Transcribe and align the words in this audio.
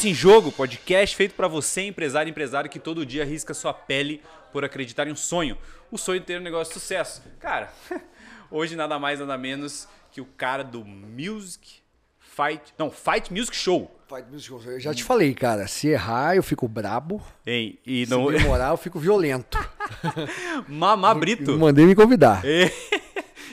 Negócio 0.00 0.10
em 0.10 0.14
Jogo, 0.14 0.50
podcast 0.50 1.14
feito 1.14 1.34
para 1.34 1.46
você, 1.46 1.82
empresário 1.82 2.30
empresário 2.30 2.70
que 2.70 2.78
todo 2.78 3.04
dia 3.04 3.22
arrisca 3.22 3.52
sua 3.52 3.74
pele 3.74 4.22
por 4.50 4.64
acreditar 4.64 5.06
em 5.06 5.12
um 5.12 5.16
sonho. 5.16 5.58
O 5.90 5.98
sonho 5.98 6.20
de 6.20 6.24
ter 6.24 6.40
um 6.40 6.42
negócio 6.42 6.72
de 6.72 6.80
sucesso. 6.80 7.22
Cara, 7.38 7.70
hoje 8.50 8.76
nada 8.76 8.98
mais 8.98 9.20
nada 9.20 9.36
menos 9.36 9.86
que 10.10 10.18
o 10.18 10.24
cara 10.24 10.64
do 10.64 10.82
Music 10.86 11.80
Fight, 12.18 12.72
não, 12.78 12.90
Fight 12.90 13.30
Music 13.30 13.54
Show. 13.54 13.94
Fight 14.08 14.26
Music 14.30 14.48
Show. 14.48 14.62
Eu 14.64 14.80
já 14.80 14.94
te 14.94 15.04
falei, 15.04 15.34
cara, 15.34 15.66
se 15.66 15.88
errar 15.88 16.34
eu 16.34 16.42
fico 16.42 16.66
brabo. 16.66 17.22
Hein, 17.46 17.78
e 17.84 18.06
Se 18.06 18.10
não 18.10 18.32
demorar 18.32 18.70
eu 18.70 18.78
fico 18.78 18.98
violento. 18.98 19.58
Mamá 20.66 21.14
Brito. 21.14 21.58
Mandei 21.58 21.84
me 21.84 21.94
convidar. 21.94 22.42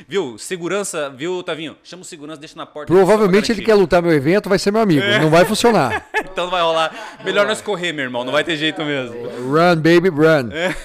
Viu? 0.08 0.38
Segurança, 0.38 1.10
viu, 1.10 1.42
Tavinho? 1.44 1.76
Chama 1.84 2.02
o 2.02 2.06
segurança, 2.06 2.40
deixa 2.40 2.56
na 2.58 2.66
porta. 2.66 2.92
Provavelmente 2.92 3.52
ele 3.52 3.62
quer 3.62 3.76
lutar 3.76 4.02
meu 4.02 4.12
evento, 4.12 4.50
vai 4.50 4.60
ser 4.60 4.72
meu 4.72 4.82
amigo. 4.82 5.02
É. 5.02 5.20
Não 5.20 5.30
vai 5.30 5.46
funcionar. 5.46 6.06
Então 6.38 6.46
não 6.46 6.52
vai 6.52 6.62
rolar. 6.62 7.18
Melhor 7.26 7.48
nós 7.48 7.62
correr, 7.62 7.92
meu 7.92 8.04
irmão. 8.04 8.24
Não 8.24 8.32
vai 8.32 8.44
ter 8.44 8.56
jeito 8.58 8.84
mesmo. 8.84 9.16
Run, 9.50 9.78
baby, 9.78 10.10
run. 10.10 10.52
É. 10.52 10.76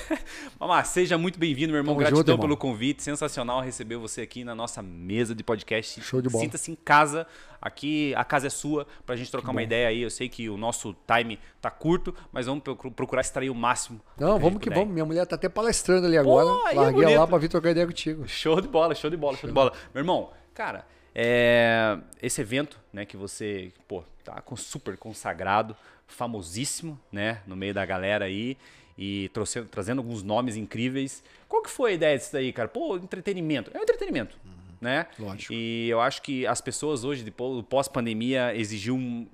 Mamá, 0.62 0.84
seja 0.84 1.18
muito 1.18 1.40
bem-vindo, 1.40 1.72
meu 1.72 1.80
irmão. 1.80 1.94
Tamo 1.94 1.98
Gratidão 1.98 2.18
junto, 2.20 2.30
irmão. 2.30 2.40
pelo 2.46 2.56
convite. 2.56 3.02
Sensacional 3.02 3.60
receber 3.60 3.96
você 3.96 4.20
aqui 4.20 4.44
na 4.44 4.54
nossa 4.54 4.80
mesa 4.80 5.34
de 5.34 5.42
podcast. 5.42 6.00
Show 6.00 6.22
de 6.22 6.28
bola. 6.28 6.44
Sinta-se 6.44 6.70
em 6.70 6.76
casa. 6.76 7.26
Aqui 7.60 8.14
a 8.14 8.22
casa 8.24 8.46
é 8.46 8.50
sua 8.50 8.86
pra 9.04 9.16
gente 9.16 9.28
trocar 9.28 9.50
uma 9.50 9.60
ideia 9.60 9.88
aí. 9.88 10.00
Eu 10.00 10.08
sei 10.08 10.28
que 10.28 10.48
o 10.48 10.56
nosso 10.56 10.94
time 11.04 11.36
tá 11.60 11.68
curto, 11.68 12.14
mas 12.30 12.46
vamos 12.46 12.62
procu- 12.62 12.92
procurar 12.92 13.22
extrair 13.22 13.50
o 13.50 13.56
máximo. 13.56 14.00
Não, 14.16 14.38
vamos 14.38 14.60
que 14.62 14.70
vamos. 14.70 14.94
Minha 14.94 15.04
mulher 15.04 15.26
tá 15.26 15.34
até 15.34 15.48
palestrando 15.48 16.06
ali 16.06 16.16
agora. 16.16 16.46
aí 16.68 16.76
é 16.76 16.80
Larguei 16.80 17.02
bonito. 17.06 17.18
lá 17.18 17.26
pra 17.26 17.38
vir 17.38 17.48
trocar 17.48 17.70
ideia 17.72 17.86
contigo. 17.88 18.28
Show 18.28 18.60
de 18.60 18.68
bola, 18.68 18.94
show 18.94 19.10
de 19.10 19.16
bola, 19.16 19.36
show 19.36 19.48
de 19.50 19.54
bola. 19.54 19.72
Meu 19.92 20.00
irmão, 20.02 20.30
cara, 20.54 20.86
é, 21.12 21.98
esse 22.22 22.40
evento, 22.40 22.78
né, 22.92 23.04
que 23.04 23.16
você, 23.16 23.72
pô, 23.88 24.04
tá 24.22 24.40
com- 24.40 24.54
super 24.54 24.96
consagrado, 24.96 25.74
famosíssimo, 26.06 27.00
né, 27.10 27.40
no 27.48 27.56
meio 27.56 27.74
da 27.74 27.84
galera 27.84 28.26
aí 28.26 28.56
e 28.96 29.30
trouxe- 29.32 29.62
trazendo 29.62 29.98
alguns 29.98 30.22
nomes 30.22 30.56
incríveis. 30.56 31.22
Qual 31.48 31.62
que 31.62 31.70
foi 31.70 31.92
a 31.92 31.94
ideia 31.94 32.18
disso 32.18 32.32
daí, 32.32 32.52
cara? 32.52 32.68
Pô, 32.68 32.96
entretenimento. 32.96 33.70
É 33.74 33.78
um 33.78 33.82
entretenimento, 33.82 34.36
né? 34.80 35.06
lógico. 35.18 35.52
E 35.52 35.88
eu 35.88 36.00
acho 36.00 36.20
que 36.22 36.46
as 36.46 36.60
pessoas 36.60 37.04
hoje, 37.04 37.22
depois 37.22 37.56
do 37.56 37.62
pós-pandemia, 37.62 38.54
exigiu, 38.56 38.94
um- 38.96 39.26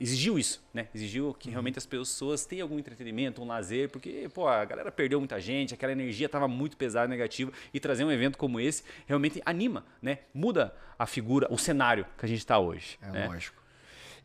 exigiu 0.00 0.38
isso, 0.38 0.62
né? 0.72 0.88
Exigiu 0.94 1.34
que 1.38 1.50
realmente 1.50 1.78
as 1.78 1.84
pessoas 1.86 2.46
tenham 2.46 2.64
algum 2.64 2.78
entretenimento, 2.78 3.42
um 3.42 3.46
lazer, 3.46 3.88
porque, 3.90 4.28
pô, 4.32 4.46
a 4.48 4.64
galera 4.64 4.90
perdeu 4.90 5.18
muita 5.20 5.38
gente, 5.40 5.74
aquela 5.74 5.92
energia 5.92 6.26
estava 6.26 6.48
muito 6.48 6.76
pesada, 6.76 7.06
negativa, 7.08 7.52
e 7.74 7.78
trazer 7.80 8.04
um 8.04 8.10
evento 8.12 8.38
como 8.38 8.58
esse 8.60 8.82
realmente 9.06 9.42
anima, 9.44 9.84
né? 10.00 10.18
Muda 10.32 10.74
a 10.98 11.06
figura, 11.06 11.46
o 11.50 11.58
cenário 11.58 12.06
que 12.16 12.24
a 12.24 12.28
gente 12.28 12.38
está 12.38 12.58
hoje. 12.58 12.98
É 13.02 13.10
né? 13.10 13.26
lógico. 13.28 13.58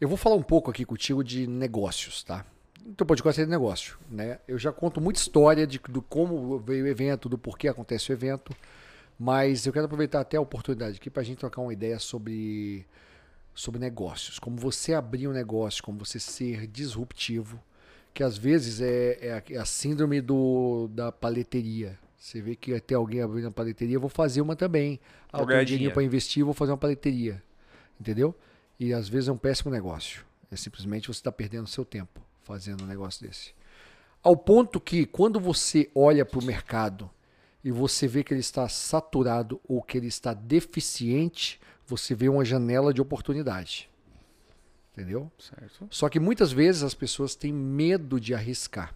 Eu 0.02 0.08
vou 0.08 0.18
falar 0.18 0.36
um 0.36 0.44
pouco 0.44 0.70
aqui 0.72 0.84
contigo 0.86 1.24
de 1.24 1.46
negócios, 1.48 2.24
tá? 2.24 2.46
Então 2.86 3.08
podcast 3.08 3.40
é 3.40 3.46
de 3.46 3.50
negócio, 3.50 3.98
né? 4.12 4.40
Eu 4.46 4.58
já 4.58 4.72
conto 4.72 5.00
muita 5.00 5.20
história 5.20 5.66
de 5.66 5.80
do 5.80 6.02
como 6.02 6.60
veio 6.60 6.84
o 6.84 6.88
evento, 6.88 7.30
do 7.30 7.38
porquê 7.38 7.70
acontece 7.70 8.12
o 8.12 8.14
evento, 8.14 8.54
mas 9.18 9.66
eu 9.66 9.72
quero 9.72 9.86
aproveitar 9.86 10.20
até 10.20 10.36
a 10.36 10.42
oportunidade 10.42 10.98
aqui 10.98 11.10
para 11.10 11.22
a 11.22 11.26
gente 11.26 11.38
trocar 11.38 11.62
uma 11.62 11.72
ideia 11.72 11.98
sobre 11.98 12.86
sobre 13.56 13.80
negócios, 13.80 14.38
como 14.38 14.58
você 14.58 14.94
abrir 14.94 15.28
um 15.28 15.32
negócio, 15.32 15.84
como 15.84 16.00
você 16.00 16.20
ser 16.20 16.68
disruptivo, 16.68 17.62
que 18.14 18.24
às 18.24 18.38
vezes 18.38 18.82
é, 18.82 19.28
é 19.28 19.34
a, 19.34 19.62
é 19.62 19.66
síndrome 19.66 20.20
do, 20.20 20.90
da 20.90 21.12
paleteria. 21.12 21.98
Você 22.18 22.42
vê 22.42 22.56
que 22.56 22.74
até 22.74 22.96
alguém 22.96 23.22
abrindo 23.22 23.46
uma 23.46 23.52
paleteria, 23.52 24.00
vou 24.00 24.10
fazer 24.10 24.42
uma 24.42 24.56
também. 24.56 25.00
Ah, 25.32 25.40
eu 25.40 25.46
ganhar 25.46 25.60
tenho 25.60 25.68
dinheirinho 25.68 25.78
dinheiro. 25.78 25.94
para 25.94 26.04
investir, 26.04 26.44
vou 26.44 26.54
fazer 26.54 26.72
uma 26.72 26.78
paleteria. 26.78 27.44
Entendeu? 28.00 28.36
E 28.80 28.94
às 28.94 29.08
vezes 29.08 29.30
é 29.30 29.32
um 29.32 29.38
péssimo 29.38 29.72
negócio. 29.72 30.26
É 30.52 30.56
simplesmente 30.56 31.08
você 31.08 31.20
está 31.20 31.32
perdendo 31.32 31.68
seu 31.68 31.86
tempo 31.86 32.22
fazendo 32.44 32.84
um 32.84 32.88
negócio 32.88 33.26
desse. 33.26 33.54
Ao 34.22 34.38
ponto 34.38 34.80
que 34.80 35.06
quando 35.06 35.40
você 35.40 35.90
olha 35.94 36.26
para 36.26 36.40
o 36.40 36.44
mercado 36.44 37.10
e 37.64 37.72
você 37.72 38.08
vê 38.08 38.24
que 38.24 38.34
ele 38.34 38.42
está 38.42 38.68
saturado 38.70 39.60
ou 39.68 39.82
que 39.82 39.98
ele 39.98 40.08
está 40.08 40.34
deficiente, 40.34 41.60
você 41.86 42.16
vê 42.16 42.30
uma 42.30 42.46
janela 42.46 42.94
de 42.94 43.02
oportunidade. 43.02 43.90
Entendeu? 44.94 45.32
Certo. 45.40 45.88
Só 45.90 46.08
que 46.08 46.20
muitas 46.20 46.52
vezes 46.52 46.84
as 46.84 46.94
pessoas 46.94 47.36
têm 47.36 47.52
medo 47.52 48.20
de 48.20 48.34
arriscar. 48.34 48.94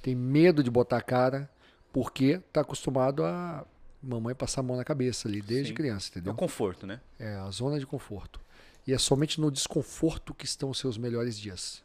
Tem 0.00 0.14
medo 0.14 0.62
de 0.62 0.70
botar 0.70 0.98
a 0.98 1.02
cara 1.02 1.50
porque 1.92 2.40
está 2.46 2.60
acostumado 2.62 3.24
a 3.24 3.66
mamãe 4.02 4.34
passar 4.34 4.60
a 4.60 4.64
mão 4.64 4.76
na 4.76 4.84
cabeça 4.84 5.28
ali 5.28 5.40
desde 5.40 5.68
Sim. 5.68 5.74
criança, 5.74 6.08
É 6.08 6.10
entendeu? 6.10 6.32
o 6.32 6.36
conforto, 6.36 6.86
né? 6.86 7.00
É 7.18 7.34
a 7.36 7.50
zona 7.50 7.78
de 7.78 7.86
conforto. 7.86 8.40
E 8.86 8.92
é 8.92 8.98
somente 8.98 9.40
no 9.40 9.50
desconforto 9.50 10.34
que 10.34 10.44
estão 10.44 10.70
os 10.70 10.78
seus 10.78 10.96
melhores 10.98 11.38
dias. 11.38 11.82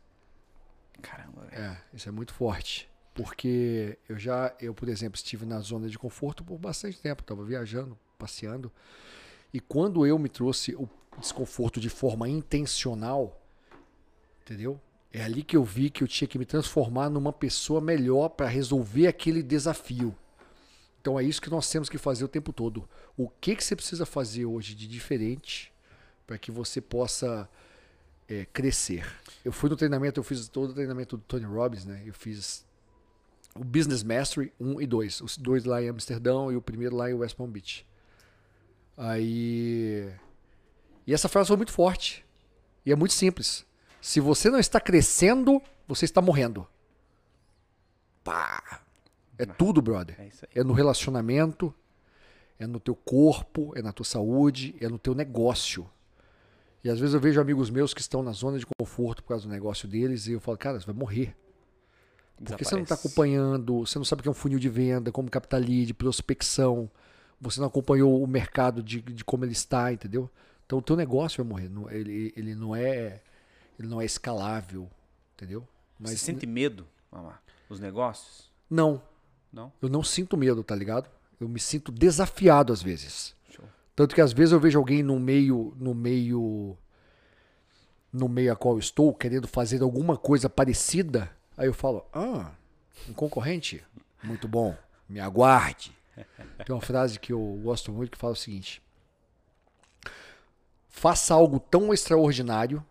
Caramba, 1.01 1.45
velho. 1.45 1.61
É, 1.61 1.81
isso 1.93 2.07
é 2.09 2.11
muito 2.11 2.33
forte. 2.33 2.89
Porque 3.13 3.97
eu 4.07 4.17
já, 4.17 4.53
eu, 4.59 4.73
por 4.73 4.87
exemplo, 4.89 5.15
estive 5.15 5.45
na 5.45 5.59
zona 5.59 5.89
de 5.89 5.97
conforto 5.97 6.43
por 6.43 6.57
bastante 6.57 7.01
tempo. 7.01 7.21
Estava 7.21 7.43
viajando, 7.43 7.97
passeando. 8.17 8.71
E 9.51 9.59
quando 9.59 10.05
eu 10.05 10.19
me 10.19 10.29
trouxe 10.29 10.75
o 10.75 10.87
desconforto 11.19 11.79
de 11.79 11.89
forma 11.89 12.29
intencional, 12.29 13.41
entendeu? 14.41 14.79
É 15.11 15.23
ali 15.23 15.41
que 15.41 15.57
eu 15.57 15.63
vi 15.63 15.89
que 15.89 16.03
eu 16.03 16.07
tinha 16.07 16.27
que 16.27 16.37
me 16.37 16.45
transformar 16.45 17.09
numa 17.09 17.33
pessoa 17.33 17.81
melhor 17.81 18.29
para 18.29 18.47
resolver 18.47 19.07
aquele 19.07 19.41
desafio. 19.41 20.15
Então 21.01 21.19
é 21.19 21.23
isso 21.23 21.41
que 21.41 21.49
nós 21.49 21.69
temos 21.69 21.89
que 21.89 21.97
fazer 21.97 22.25
o 22.25 22.27
tempo 22.27 22.51
todo. 22.51 22.87
O 23.15 23.29
que, 23.29 23.55
que 23.55 23.63
você 23.63 23.75
precisa 23.75 24.05
fazer 24.05 24.45
hoje 24.45 24.75
de 24.75 24.87
diferente 24.87 25.73
para 26.27 26.37
que 26.37 26.51
você 26.51 26.81
possa 26.81 27.49
é, 28.27 28.45
crescer? 28.45 29.05
Eu 29.43 29.51
fui 29.51 29.69
no 29.69 29.75
treinamento, 29.75 30.19
eu 30.19 30.23
fiz 30.23 30.47
todo 30.47 30.71
o 30.71 30.73
treinamento 30.73 31.17
do 31.17 31.23
Tony 31.23 31.45
Robbins, 31.45 31.85
né? 31.85 32.03
Eu 32.05 32.13
fiz 32.13 32.65
o 33.55 33.63
Business 33.63 34.03
Mastery 34.03 34.53
1 34.59 34.81
e 34.81 34.87
2. 34.87 35.21
Os 35.21 35.37
dois 35.37 35.65
lá 35.65 35.81
em 35.81 35.89
Amsterdão 35.89 36.51
e 36.51 36.55
o 36.55 36.61
primeiro 36.61 36.95
lá 36.95 37.09
em 37.09 37.13
West 37.13 37.35
Palm 37.35 37.49
Beach. 37.49 37.85
Aí. 38.95 40.11
E 41.05 41.13
essa 41.13 41.29
frase 41.29 41.47
foi 41.47 41.57
muito 41.57 41.71
forte. 41.71 42.25
E 42.85 42.91
é 42.91 42.95
muito 42.95 43.13
simples. 43.13 43.65
Se 44.01 44.19
você 44.19 44.49
não 44.49 44.59
está 44.59 44.79
crescendo, 44.79 45.61
você 45.87 46.05
está 46.05 46.21
morrendo. 46.21 46.67
Pá! 48.23 48.81
É 49.37 49.45
tudo, 49.45 49.81
brother. 49.81 50.15
É. 50.19 50.59
É 50.59 50.63
no 50.63 50.73
relacionamento, 50.73 51.73
é 52.59 52.65
no 52.65 52.79
teu 52.79 52.95
corpo, 52.95 53.71
é 53.75 53.81
na 53.81 53.91
tua 53.91 54.05
saúde, 54.05 54.75
é 54.81 54.87
no 54.87 54.97
teu 54.97 55.13
negócio. 55.13 55.89
E 56.83 56.89
às 56.89 56.99
vezes 56.99 57.13
eu 57.13 57.19
vejo 57.19 57.41
amigos 57.41 57.69
meus 57.69 57.93
que 57.93 58.01
estão 58.01 58.21
na 58.21 58.31
zona 58.31 58.59
de 58.59 58.65
conforto 58.65 59.23
por 59.23 59.29
causa 59.29 59.47
do 59.47 59.51
negócio 59.51 59.87
deles 59.87 60.27
e 60.27 60.33
eu 60.33 60.39
falo, 60.39 60.57
cara, 60.57 60.79
você 60.79 60.85
vai 60.85 60.95
morrer. 60.95 61.35
Porque 62.37 62.63
você 62.63 62.75
não 62.75 62.83
está 62.83 62.95
acompanhando, 62.95 63.79
você 63.79 63.97
não 63.97 64.05
sabe 64.05 64.19
o 64.19 64.23
que 64.23 64.27
é 64.27 64.31
um 64.31 64.35
funil 64.35 64.59
de 64.59 64.69
venda, 64.69 65.11
como 65.11 65.29
captar 65.29 65.59
lead, 65.59 65.91
prospecção, 65.95 66.89
você 67.41 67.59
não 67.59 67.67
acompanhou 67.67 68.21
o 68.21 68.27
mercado 68.27 68.83
de, 68.83 69.01
de 69.01 69.23
como 69.25 69.43
ele 69.43 69.53
está, 69.53 69.91
entendeu? 69.91 70.29
Então 70.65 70.79
o 70.79 70.81
teu 70.81 70.95
negócio 70.95 71.43
vai 71.43 71.49
morrer. 71.51 71.71
Ele, 71.95 72.33
ele 72.35 72.53
não 72.53 72.75
é 72.75 73.21
ele 73.79 73.87
não 73.87 74.01
é 74.01 74.05
escalável, 74.05 74.89
entendeu? 75.35 75.67
Você 75.99 76.17
sente 76.17 76.45
medo, 76.45 76.87
mamá, 77.11 77.39
dos 77.69 77.79
negócios? 77.79 78.51
não, 78.69 79.01
Não? 79.51 79.71
eu 79.81 79.89
não 79.89 80.03
sinto 80.03 80.35
medo, 80.35 80.63
tá 80.63 80.75
ligado? 80.75 81.09
Eu 81.39 81.47
me 81.47 81.59
sinto 81.59 81.91
desafiado 81.91 82.73
às 82.73 82.81
vezes. 82.81 83.35
Tanto 83.97 84.13
que 84.13 84.21
às 84.21 84.31
vezes 84.31 84.51
eu 84.51 84.59
vejo 84.59 84.77
alguém 84.77 85.01
no 85.01 85.19
meio, 85.19 85.73
no 85.75 85.95
meio, 85.95 86.77
no 88.13 88.29
meio 88.29 88.53
a 88.53 88.55
qual 88.55 88.75
eu 88.75 88.79
estou, 88.79 89.11
querendo 89.11 89.47
fazer 89.47 89.81
alguma 89.81 90.15
coisa 90.15 90.47
parecida, 90.47 91.31
aí 91.57 91.65
eu 91.65 91.73
falo, 91.73 92.05
ah, 92.13 92.51
um 93.09 93.13
concorrente? 93.13 93.83
Muito 94.23 94.47
bom, 94.47 94.77
me 95.09 95.19
aguarde. 95.19 95.97
Tem 96.63 96.75
uma 96.75 96.79
frase 96.79 97.19
que 97.19 97.33
eu 97.33 97.59
gosto 97.63 97.91
muito 97.91 98.11
que 98.11 98.19
fala 98.19 98.33
o 98.33 98.35
seguinte: 98.35 98.83
faça 100.87 101.33
algo 101.33 101.59
tão 101.59 101.91
extraordinário 101.91 102.85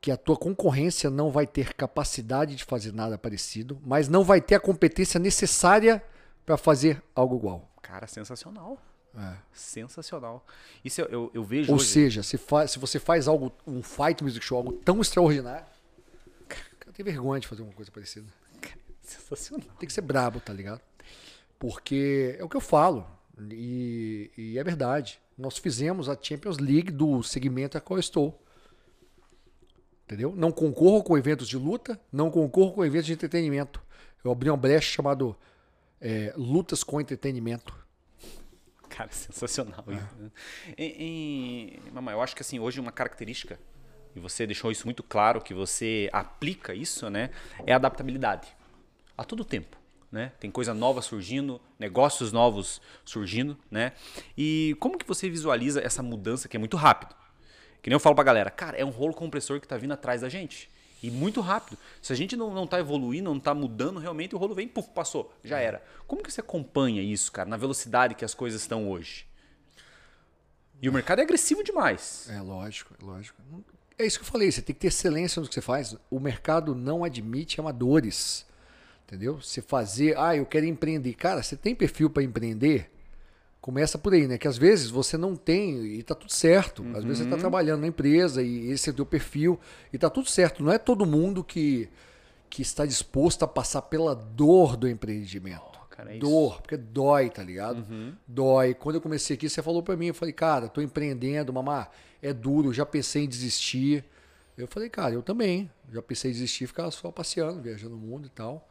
que 0.00 0.12
a 0.12 0.16
tua 0.16 0.36
concorrência 0.36 1.10
não 1.10 1.28
vai 1.28 1.44
ter 1.44 1.74
capacidade 1.74 2.54
de 2.54 2.62
fazer 2.62 2.92
nada 2.92 3.18
parecido, 3.18 3.80
mas 3.84 4.08
não 4.08 4.22
vai 4.22 4.40
ter 4.40 4.54
a 4.54 4.60
competência 4.60 5.18
necessária 5.18 6.00
para 6.46 6.56
fazer 6.56 7.02
algo 7.16 7.34
igual. 7.34 7.68
Cara, 7.82 8.06
sensacional. 8.06 8.80
É. 9.20 9.36
Sensacional. 9.52 10.46
Isso 10.84 11.00
eu, 11.00 11.06
eu, 11.08 11.30
eu 11.34 11.42
vejo 11.44 11.72
Ou 11.72 11.78
hoje. 11.78 11.86
seja, 11.88 12.22
se, 12.22 12.38
fa- 12.38 12.68
se 12.68 12.78
você 12.78 13.00
faz 13.00 13.26
algo, 13.26 13.52
um 13.66 13.82
fight 13.82 14.22
music 14.22 14.44
show, 14.44 14.58
algo 14.58 14.72
tão 14.74 15.00
extraordinário, 15.00 15.66
cara, 16.48 16.92
tem 16.92 17.04
vergonha 17.04 17.40
de 17.40 17.48
fazer 17.48 17.62
uma 17.62 17.72
coisa 17.72 17.90
parecida. 17.90 18.26
Sensacional. 19.02 19.66
Tem 19.78 19.86
que 19.86 19.92
ser 19.92 20.02
brabo, 20.02 20.38
tá 20.38 20.52
ligado? 20.52 20.80
Porque 21.58 22.36
é 22.38 22.44
o 22.44 22.48
que 22.48 22.56
eu 22.56 22.60
falo. 22.60 23.06
E, 23.50 24.30
e 24.36 24.58
é 24.58 24.62
verdade. 24.62 25.18
Nós 25.36 25.56
fizemos 25.58 26.08
a 26.08 26.16
Champions 26.20 26.58
League 26.58 26.90
do 26.92 27.22
segmento 27.22 27.76
a 27.76 27.80
qual 27.80 27.96
eu 27.96 28.00
estou. 28.00 28.40
Entendeu? 30.04 30.32
Não 30.36 30.50
concorro 30.52 31.02
com 31.02 31.18
eventos 31.18 31.48
de 31.48 31.56
luta, 31.56 32.00
não 32.12 32.30
concorro 32.30 32.72
com 32.72 32.84
eventos 32.84 33.06
de 33.06 33.12
entretenimento. 33.12 33.82
Eu 34.24 34.30
abri 34.30 34.48
uma 34.50 34.56
brecha 34.56 34.90
chamado 34.90 35.36
é, 36.00 36.32
Lutas 36.36 36.82
com 36.84 37.00
Entretenimento. 37.00 37.74
Cara, 38.98 39.10
sensacional 39.14 39.84
isso. 39.86 40.16
né? 40.18 41.90
Mamãe, 41.92 42.14
eu 42.14 42.20
acho 42.20 42.34
que 42.34 42.42
assim, 42.42 42.58
hoje 42.58 42.80
uma 42.80 42.90
característica 42.90 43.60
e 44.16 44.18
você 44.18 44.44
deixou 44.44 44.72
isso 44.72 44.86
muito 44.86 45.04
claro, 45.04 45.40
que 45.40 45.54
você 45.54 46.10
aplica 46.12 46.74
isso, 46.74 47.08
né? 47.08 47.30
É 47.64 47.72
a 47.72 47.76
adaptabilidade. 47.76 48.48
A 49.16 49.22
todo 49.22 49.44
tempo. 49.44 49.76
Né? 50.10 50.32
Tem 50.40 50.50
coisa 50.50 50.72
nova 50.72 51.02
surgindo, 51.02 51.60
negócios 51.78 52.32
novos 52.32 52.80
surgindo, 53.04 53.56
né? 53.70 53.92
E 54.36 54.74
como 54.80 54.98
que 54.98 55.06
você 55.06 55.28
visualiza 55.28 55.80
essa 55.80 56.02
mudança 56.02 56.48
que 56.48 56.56
é 56.56 56.58
muito 56.58 56.76
rápido? 56.78 57.14
Que 57.82 57.90
nem 57.90 57.94
eu 57.94 58.00
falo 58.00 58.14
pra 58.16 58.24
galera, 58.24 58.50
cara, 58.50 58.76
é 58.76 58.84
um 58.84 58.90
rolo 58.90 59.12
compressor 59.12 59.60
que 59.60 59.68
tá 59.68 59.76
vindo 59.76 59.92
atrás 59.92 60.22
da 60.22 60.28
gente. 60.28 60.68
E 61.02 61.10
muito 61.10 61.40
rápido. 61.40 61.78
Se 62.02 62.12
a 62.12 62.16
gente 62.16 62.36
não, 62.36 62.52
não 62.52 62.66
tá 62.66 62.78
evoluindo, 62.78 63.32
não 63.32 63.38
tá 63.38 63.54
mudando, 63.54 64.00
realmente 64.00 64.34
o 64.34 64.38
rolo 64.38 64.54
vem, 64.54 64.66
puf, 64.66 64.88
passou, 64.90 65.32
já 65.44 65.58
era. 65.58 65.82
Como 66.06 66.22
que 66.22 66.32
você 66.32 66.40
acompanha 66.40 67.02
isso, 67.02 67.30
cara, 67.30 67.48
na 67.48 67.56
velocidade 67.56 68.14
que 68.14 68.24
as 68.24 68.34
coisas 68.34 68.60
estão 68.60 68.88
hoje? 68.90 69.26
E 70.80 70.88
o 70.88 70.92
mercado 70.92 71.20
é 71.20 71.22
agressivo 71.22 71.62
demais. 71.62 72.28
É 72.30 72.40
lógico, 72.40 72.94
é 73.00 73.04
lógico. 73.04 73.40
É 73.98 74.06
isso 74.06 74.18
que 74.18 74.24
eu 74.24 74.30
falei, 74.30 74.50
você 74.50 74.62
tem 74.62 74.74
que 74.74 74.80
ter 74.80 74.88
excelência 74.88 75.40
no 75.40 75.48
que 75.48 75.54
você 75.54 75.60
faz. 75.60 75.96
O 76.08 76.20
mercado 76.20 76.74
não 76.74 77.04
admite 77.04 77.60
amadores. 77.60 78.46
Entendeu? 79.06 79.40
Você 79.40 79.62
fazer, 79.62 80.16
ah, 80.18 80.36
eu 80.36 80.46
quero 80.46 80.66
empreender. 80.66 81.14
Cara, 81.14 81.42
você 81.42 81.56
tem 81.56 81.74
perfil 81.74 82.10
para 82.10 82.22
empreender? 82.22 82.90
Começa 83.68 83.98
por 83.98 84.14
aí, 84.14 84.26
né? 84.26 84.38
Que 84.38 84.48
às 84.48 84.56
vezes 84.56 84.88
você 84.88 85.18
não 85.18 85.36
tem 85.36 85.84
e 85.84 86.02
tá 86.02 86.14
tudo 86.14 86.32
certo. 86.32 86.82
Às 86.96 87.04
vezes 87.04 87.18
você 87.18 87.24
está 87.24 87.34
uhum. 87.34 87.40
trabalhando 87.40 87.82
na 87.82 87.86
empresa 87.86 88.42
e 88.42 88.70
esse 88.70 88.88
é 88.88 88.92
o 88.92 88.96
teu 88.96 89.04
perfil 89.04 89.60
e 89.92 89.98
tá 89.98 90.08
tudo 90.08 90.26
certo. 90.26 90.64
Não 90.64 90.72
é 90.72 90.78
todo 90.78 91.04
mundo 91.04 91.44
que, 91.44 91.86
que 92.48 92.62
está 92.62 92.86
disposto 92.86 93.42
a 93.42 93.46
passar 93.46 93.82
pela 93.82 94.14
dor 94.14 94.74
do 94.74 94.88
empreendimento. 94.88 95.78
Oh, 95.84 95.86
cara, 95.90 96.16
é 96.16 96.18
dor, 96.18 96.62
porque 96.62 96.78
dói, 96.78 97.28
tá 97.28 97.42
ligado? 97.42 97.84
Uhum. 97.90 98.14
Dói. 98.26 98.72
Quando 98.72 98.94
eu 98.94 99.02
comecei 99.02 99.36
aqui, 99.36 99.50
você 99.50 99.60
falou 99.60 99.82
para 99.82 99.98
mim, 99.98 100.06
eu 100.06 100.14
falei, 100.14 100.32
cara, 100.32 100.66
tô 100.66 100.80
empreendendo, 100.80 101.52
mamá, 101.52 101.88
é 102.22 102.32
duro, 102.32 102.72
já 102.72 102.86
pensei 102.86 103.24
em 103.24 103.28
desistir. 103.28 104.02
Eu 104.56 104.66
falei, 104.66 104.88
cara, 104.88 105.12
eu 105.12 105.22
também. 105.22 105.70
Já 105.92 106.00
pensei 106.00 106.30
em 106.30 106.32
desistir, 106.32 106.66
ficar 106.68 106.90
só 106.90 107.12
passeando, 107.12 107.60
viajando 107.60 107.96
o 107.96 107.98
mundo 107.98 108.28
e 108.28 108.30
tal. 108.30 108.66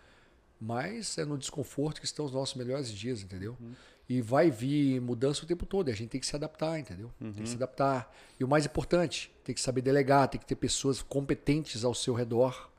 Mas 0.59 1.19
é 1.19 1.23
no 1.23 1.37
desconforto 1.37 2.01
que 2.01 2.07
estão 2.07 2.25
os 2.25 2.31
nossos 2.31 2.55
melhores 2.55 2.91
dias, 2.91 3.21
entendeu? 3.21 3.55
Uhum. 3.61 3.73
E 4.09 4.21
vai 4.21 4.49
vir 4.49 5.01
mudança 5.01 5.43
o 5.43 5.47
tempo 5.47 5.65
todo. 5.65 5.89
E 5.89 5.91
a 5.91 5.95
gente 5.95 6.09
tem 6.09 6.21
que 6.21 6.27
se 6.27 6.35
adaptar, 6.35 6.79
entendeu? 6.79 7.11
Uhum. 7.19 7.33
Tem 7.33 7.43
que 7.43 7.49
se 7.49 7.55
uhum. 7.55 7.63
adaptar. 7.63 8.13
E 8.39 8.43
o 8.43 8.47
mais 8.47 8.65
importante, 8.65 9.31
tem 9.43 9.53
que 9.53 9.59
saber 9.61 9.81
delegar, 9.81 10.27
tem 10.27 10.39
que 10.39 10.45
ter 10.45 10.55
pessoas 10.55 11.01
competentes 11.01 11.83
ao 11.83 11.93
seu 11.93 12.13
redor. 12.13 12.69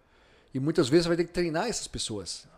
E 0.55 0.61
muitas 0.61 0.89
vezes 0.89 1.05
você 1.05 1.09
vai 1.09 1.17
ter 1.17 1.25
que 1.25 1.33
treinar 1.33 1.67
essas 1.67 1.87
pessoas. 1.87 2.49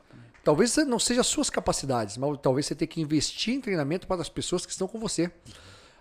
Talvez 0.42 0.74
não 0.76 0.98
seja 0.98 1.20
as 1.20 1.26
suas 1.26 1.50
capacidades, 1.50 2.16
mas 2.16 2.38
talvez 2.40 2.66
você 2.66 2.74
tenha 2.74 2.88
que 2.88 3.00
investir 3.00 3.54
em 3.54 3.60
treinamento 3.60 4.06
para 4.06 4.22
as 4.22 4.28
pessoas 4.28 4.64
que 4.64 4.72
estão 4.72 4.88
com 4.88 4.98
você. 4.98 5.30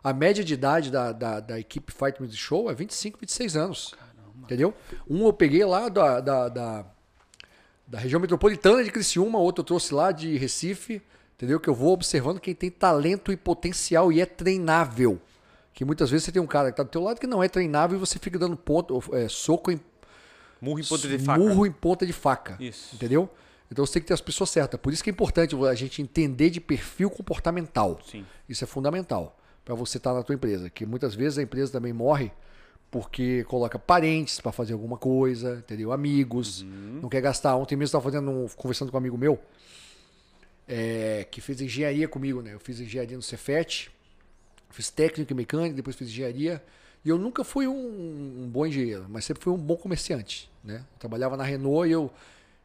A 0.02 0.14
média 0.14 0.44
de 0.44 0.54
idade 0.54 0.90
da, 0.90 1.12
da, 1.12 1.40
da 1.42 1.60
equipe 1.60 1.92
Fight 1.92 2.22
Music 2.22 2.38
Show 2.38 2.72
é 2.72 2.74
25, 2.74 3.20
26 3.20 3.58
anos. 3.58 3.96
Caramba. 3.98 4.46
Entendeu? 4.46 4.74
Um 5.10 5.26
eu 5.26 5.34
peguei 5.34 5.66
lá 5.66 5.90
da, 5.90 6.22
da, 6.22 6.48
da, 6.48 6.86
da 7.86 8.00
região 8.00 8.22
metropolitana 8.22 8.82
de 8.82 8.92
Criciúma, 8.92 9.40
outro 9.40 9.62
eu 9.62 9.66
trouxe 9.66 9.94
lá 9.94 10.14
de 10.14 10.38
Recife, 10.38 11.02
entendeu? 11.40 11.58
Que 11.58 11.70
eu 11.70 11.74
vou 11.74 11.94
observando 11.94 12.38
quem 12.38 12.54
tem 12.54 12.70
talento 12.70 13.32
e 13.32 13.38
potencial 13.38 14.12
e 14.12 14.20
é 14.20 14.26
treinável. 14.26 15.20
Que 15.74 15.86
muitas 15.86 16.12
vezes 16.12 16.26
você 16.26 16.32
tem 16.34 16.42
um 16.42 16.48
cara 16.48 16.68
que 16.68 16.74
está 16.74 16.84
do 16.84 16.90
teu 16.90 17.02
lado 17.02 17.18
que 17.18 17.26
não 17.26 17.42
é 17.42 17.48
treinável 17.48 17.96
e 17.96 18.00
você 18.00 18.20
fica 18.20 18.38
dando 18.38 18.58
ponto, 18.58 19.02
é, 19.14 19.30
soco 19.30 19.72
em. 19.72 19.80
Murro 20.62 20.80
em 20.82 20.84
ponta 20.84 21.08
de 21.08 21.20
faca. 21.20 21.40
Murro 21.40 21.66
em 21.66 21.72
ponta 21.72 22.06
de 22.06 22.12
faca. 22.12 22.58
Isso. 22.60 22.94
Entendeu? 22.94 23.30
Então 23.72 23.86
você 23.86 23.94
tem 23.94 24.02
que 24.02 24.08
ter 24.10 24.14
as 24.14 24.20
pessoas 24.20 24.50
certas. 24.50 24.78
Por 24.78 24.92
isso 24.92 25.02
que 25.02 25.10
é 25.10 25.14
importante 25.14 25.56
a 25.56 25.76
gente 25.76 26.02
entender 26.02 26.50
de 26.50 26.60
perfil 26.60 27.10
comportamental. 27.10 28.00
Sim. 28.06 28.26
Isso 28.50 28.66
é 28.66 28.68
fundamental 28.68 29.38
para 29.64 29.74
você 29.76 29.98
estar 29.98 30.10
tá 30.10 30.18
na 30.18 30.24
tua 30.24 30.36
empresa. 30.36 30.70
Que 30.70 30.86
muitas 30.86 31.16
vezes 31.16 31.38
a 31.38 31.42
empresa 31.42 31.72
também 31.72 31.94
morre 31.94 32.34
porque 32.92 33.46
coloca 33.46 33.80
parentes 33.80 34.42
para 34.42 34.52
fazer 34.52 34.74
alguma 34.74 34.98
coisa, 34.98 35.60
entendeu? 35.60 35.94
Amigos, 35.94 36.64
uhum. 36.64 37.00
não 37.04 37.08
quer 37.08 37.22
gastar. 37.22 37.56
Ontem 37.56 37.78
mesmo 37.78 37.86
estava 37.86 38.04
fazendo 38.04 38.30
um, 38.30 38.48
conversando 38.58 38.92
com 38.92 38.98
um 38.98 39.00
amigo 39.00 39.18
meu 39.18 39.40
é, 40.70 41.26
que 41.30 41.42
fez 41.42 41.60
engenharia 41.60 42.08
comigo, 42.08 42.44
né? 42.44 42.54
Eu 42.54 42.60
fiz 42.60 42.80
engenharia 42.80 43.18
no 43.18 43.24
Cefet, 43.24 43.90
fiz 44.70 44.92
técnico 44.92 45.34
e 45.34 45.36
mecânica, 45.36 45.76
depois 45.76 45.96
fiz 45.96 46.08
engenharia. 46.10 46.64
E 47.04 47.10
eu 47.10 47.18
nunca 47.18 47.44
fui 47.44 47.68
um, 47.68 48.44
um, 48.44 48.48
bom 48.48 48.68
engenheiro, 48.68 49.08
mas 49.10 49.26
sempre 49.26 49.44
fui 49.44 49.52
um 49.52 49.58
bom 49.58 49.76
comerciante, 49.76 50.50
né? 50.64 50.86
Eu 50.94 51.00
trabalhava 51.00 51.36
na 51.36 51.44
Renault 51.44 51.90
e 51.90 51.92
eu 51.92 52.12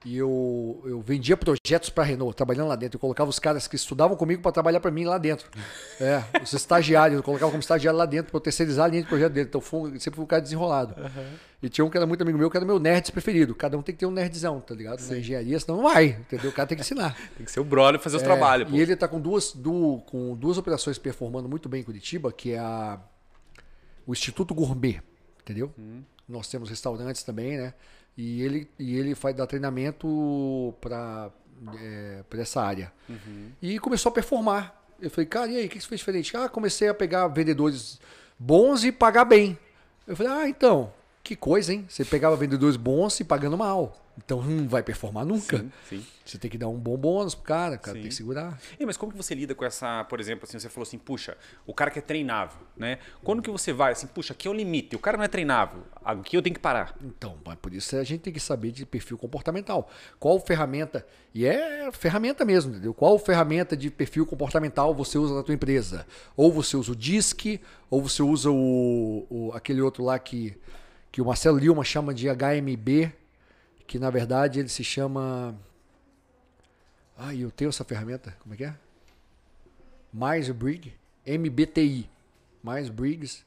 e 0.04 0.18
eu, 0.18 0.82
eu 0.84 1.00
vendia 1.00 1.34
projetos 1.34 1.88
para 1.88 2.04
a 2.04 2.06
Renault, 2.06 2.36
trabalhando 2.36 2.68
lá 2.68 2.76
dentro. 2.76 2.96
Eu 2.96 3.00
colocava 3.00 3.30
os 3.30 3.38
caras 3.38 3.66
que 3.66 3.74
estudavam 3.74 4.16
comigo 4.16 4.42
para 4.42 4.52
trabalhar 4.52 4.78
para 4.78 4.90
mim 4.90 5.04
lá 5.04 5.16
dentro. 5.16 5.48
É, 5.98 6.22
os 6.42 6.52
estagiários, 6.52 7.16
eu 7.16 7.22
colocava 7.22 7.50
como 7.50 7.60
estagiário 7.60 7.96
lá 7.98 8.04
dentro 8.04 8.30
para 8.30 8.36
eu 8.36 8.40
terceirizar 8.42 8.84
a 8.84 8.88
linha 8.88 9.02
de 9.02 9.08
projeto 9.08 9.32
dele. 9.32 9.48
Então 9.48 9.62
sempre 9.62 10.16
fui 10.16 10.24
um 10.24 10.26
cara 10.26 10.42
desenrolado. 10.42 10.94
Uhum. 11.00 11.36
E 11.62 11.70
tinha 11.70 11.82
um 11.82 11.88
que 11.88 11.96
era 11.96 12.06
muito 12.06 12.20
amigo 12.20 12.36
meu, 12.36 12.50
que 12.50 12.56
era 12.58 12.66
meu 12.66 12.78
nerd 12.78 13.10
preferido. 13.12 13.54
Cada 13.54 13.78
um 13.78 13.82
tem 13.82 13.94
que 13.94 14.00
ter 14.00 14.04
um 14.04 14.10
nerdzão, 14.10 14.60
tá 14.60 14.74
ligado? 14.74 15.00
Sim. 15.00 15.12
Na 15.12 15.18
engenharia, 15.20 15.58
senão 15.58 15.78
não 15.78 15.84
vai, 15.84 16.08
entendeu? 16.08 16.50
O 16.50 16.52
cara 16.52 16.68
tem 16.68 16.76
que 16.76 16.82
ensinar. 16.82 17.16
tem 17.38 17.46
que 17.46 17.50
ser 17.50 17.60
o 17.60 17.64
brother 17.64 17.98
fazer 17.98 18.18
os 18.18 18.22
é, 18.22 18.26
trabalhos. 18.26 18.70
E 18.70 18.78
ele 18.78 18.94
tá 18.94 19.08
com 19.08 19.18
duas, 19.18 19.52
du, 19.52 20.02
com 20.06 20.36
duas 20.36 20.58
operações 20.58 20.98
performando 20.98 21.48
muito 21.48 21.66
bem 21.66 21.80
em 21.80 21.84
Curitiba, 21.84 22.30
que 22.30 22.52
é 22.52 22.58
a, 22.58 23.00
o 24.06 24.12
Instituto 24.12 24.54
Gourmet, 24.54 25.00
entendeu? 25.40 25.72
Hum. 25.78 26.02
Nós 26.28 26.48
temos 26.48 26.68
restaurantes 26.68 27.22
também, 27.22 27.56
né? 27.56 27.72
E 28.16 28.42
ele, 28.42 28.70
e 28.78 28.96
ele 28.96 29.14
faz 29.14 29.34
dar 29.34 29.46
treinamento 29.46 30.74
para 30.80 31.30
é, 31.80 32.22
essa 32.38 32.62
área. 32.62 32.92
Uhum. 33.08 33.50
E 33.60 33.78
começou 33.78 34.10
a 34.10 34.12
performar. 34.12 34.82
Eu 35.00 35.10
falei, 35.10 35.26
cara, 35.26 35.50
e 35.50 35.56
aí, 35.56 35.66
o 35.66 35.68
que 35.68 35.80
você 35.80 35.88
fez 35.88 35.98
diferente? 36.00 36.36
Ah, 36.36 36.48
comecei 36.48 36.88
a 36.88 36.94
pegar 36.94 37.26
vendedores 37.28 38.00
bons 38.38 38.84
e 38.84 38.92
pagar 38.92 39.24
bem. 39.24 39.58
Eu 40.06 40.16
falei, 40.16 40.32
ah, 40.32 40.48
então, 40.48 40.92
que 41.22 41.34
coisa, 41.34 41.72
hein? 41.72 41.86
Você 41.88 42.04
pegava 42.04 42.36
vendedores 42.36 42.76
bons 42.76 43.18
e 43.20 43.24
pagando 43.24 43.58
mal. 43.58 44.03
Então 44.16 44.42
não 44.42 44.68
vai 44.68 44.82
performar 44.82 45.24
nunca. 45.24 45.58
Sim, 45.58 45.72
sim. 45.88 46.06
Você 46.24 46.38
tem 46.38 46.50
que 46.50 46.56
dar 46.56 46.68
um 46.68 46.78
bom 46.78 46.96
bônus 46.96 47.34
pro 47.34 47.44
cara, 47.44 47.74
o 47.74 47.78
cara 47.78 47.96
sim. 47.96 48.02
tem 48.02 48.08
que 48.08 48.14
segurar. 48.14 48.58
E, 48.78 48.86
mas 48.86 48.96
como 48.96 49.12
que 49.12 49.18
você 49.18 49.34
lida 49.34 49.54
com 49.54 49.64
essa, 49.64 50.04
por 50.04 50.20
exemplo, 50.20 50.46
assim, 50.48 50.58
você 50.58 50.68
falou 50.68 50.84
assim, 50.84 50.98
puxa, 50.98 51.36
o 51.66 51.74
cara 51.74 51.90
que 51.90 51.98
é 51.98 52.02
treinável, 52.02 52.60
né? 52.76 52.98
Quando 53.22 53.42
que 53.42 53.50
você 53.50 53.72
vai 53.72 53.92
assim, 53.92 54.06
puxa, 54.06 54.32
aqui 54.32 54.48
é 54.48 54.50
o 54.50 54.54
limite, 54.54 54.96
o 54.96 54.98
cara 54.98 55.16
não 55.16 55.24
é 55.24 55.28
treinável, 55.28 55.82
aqui 56.02 56.36
eu 56.36 56.42
tenho 56.42 56.54
que 56.54 56.60
parar. 56.60 56.96
Então, 57.02 57.36
por 57.60 57.74
isso 57.74 57.96
a 57.96 58.04
gente 58.04 58.20
tem 58.20 58.32
que 58.32 58.40
saber 58.40 58.70
de 58.70 58.86
perfil 58.86 59.18
comportamental. 59.18 59.90
Qual 60.18 60.38
ferramenta, 60.40 61.06
e 61.34 61.44
é 61.44 61.90
ferramenta 61.92 62.44
mesmo, 62.44 62.72
entendeu? 62.72 62.94
Qual 62.94 63.18
ferramenta 63.18 63.76
de 63.76 63.90
perfil 63.90 64.24
comportamental 64.24 64.94
você 64.94 65.18
usa 65.18 65.34
na 65.34 65.42
tua 65.42 65.54
empresa? 65.54 66.06
Ou 66.36 66.50
você 66.50 66.76
usa 66.76 66.92
o 66.92 66.96
DISC, 66.96 67.60
ou 67.90 68.00
você 68.00 68.22
usa 68.22 68.50
o, 68.50 69.26
o 69.28 69.52
aquele 69.52 69.82
outro 69.82 70.04
lá 70.04 70.18
que, 70.18 70.56
que 71.12 71.20
o 71.20 71.26
Marcelo 71.26 71.58
Lima 71.58 71.84
chama 71.84 72.14
de 72.14 72.28
HMB, 72.28 73.12
que 73.86 73.98
na 73.98 74.10
verdade 74.10 74.60
ele 74.60 74.68
se 74.68 74.84
chama. 74.84 75.54
Ah, 77.16 77.34
eu 77.34 77.50
tenho 77.50 77.68
essa 77.68 77.84
ferramenta, 77.84 78.36
como 78.40 78.54
é 78.54 78.56
que 78.56 78.64
é? 78.64 78.74
Mais 80.12 80.48
Briggs, 80.50 80.92
MBTI. 81.26 82.08
Mais 82.62 82.88
Briggs. 82.88 83.44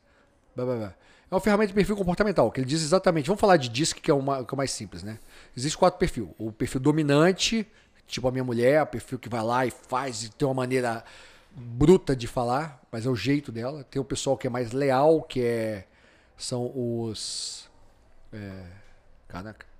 Blá, 0.56 0.66
blá, 0.66 0.76
blá. 0.76 0.96
É 1.30 1.34
uma 1.36 1.42
ferramenta 1.42 1.68
de 1.68 1.74
perfil 1.74 1.98
comportamental, 1.98 2.50
que 2.50 2.62
ele 2.62 2.68
diz 2.68 2.82
exatamente. 2.82 3.28
Vamos 3.28 3.42
falar 3.42 3.58
de 3.58 3.68
DISC, 3.68 4.00
que 4.00 4.10
é, 4.10 4.14
uma, 4.14 4.46
que 4.46 4.54
é 4.54 4.56
o 4.56 4.58
mais 4.58 4.72
simples, 4.72 5.04
né? 5.04 5.20
Existem 5.56 5.78
quatro 5.78 6.00
perfis. 6.00 6.26
O 6.38 6.52
perfil 6.52 6.80
dominante, 6.80 7.68
tipo 8.06 8.28
a 8.28 8.32
minha 8.32 8.44
mulher, 8.44 8.82
o 8.84 8.88
perfil 8.88 9.20
que 9.20 9.28
vai 9.28 9.44
lá 9.44 9.66
e 9.66 9.72
faz 9.72 10.24
e 10.24 10.30
tem 10.30 10.48
uma 10.48 10.54
maneira 10.54 11.04
bruta 11.52 12.16
de 12.16 12.28
falar, 12.28 12.82
mas 12.90 13.06
é 13.06 13.10
o 13.10 13.16
jeito 13.16 13.52
dela. 13.52 13.84
Tem 13.84 14.02
o 14.02 14.06
pessoal 14.06 14.38
que 14.38 14.48
é 14.48 14.50
mais 14.50 14.72
leal, 14.72 15.22
que 15.22 15.42
é 15.42 15.86
são 16.38 16.72
os. 16.74 17.70
É, 18.32 18.64
caraca 19.28 19.77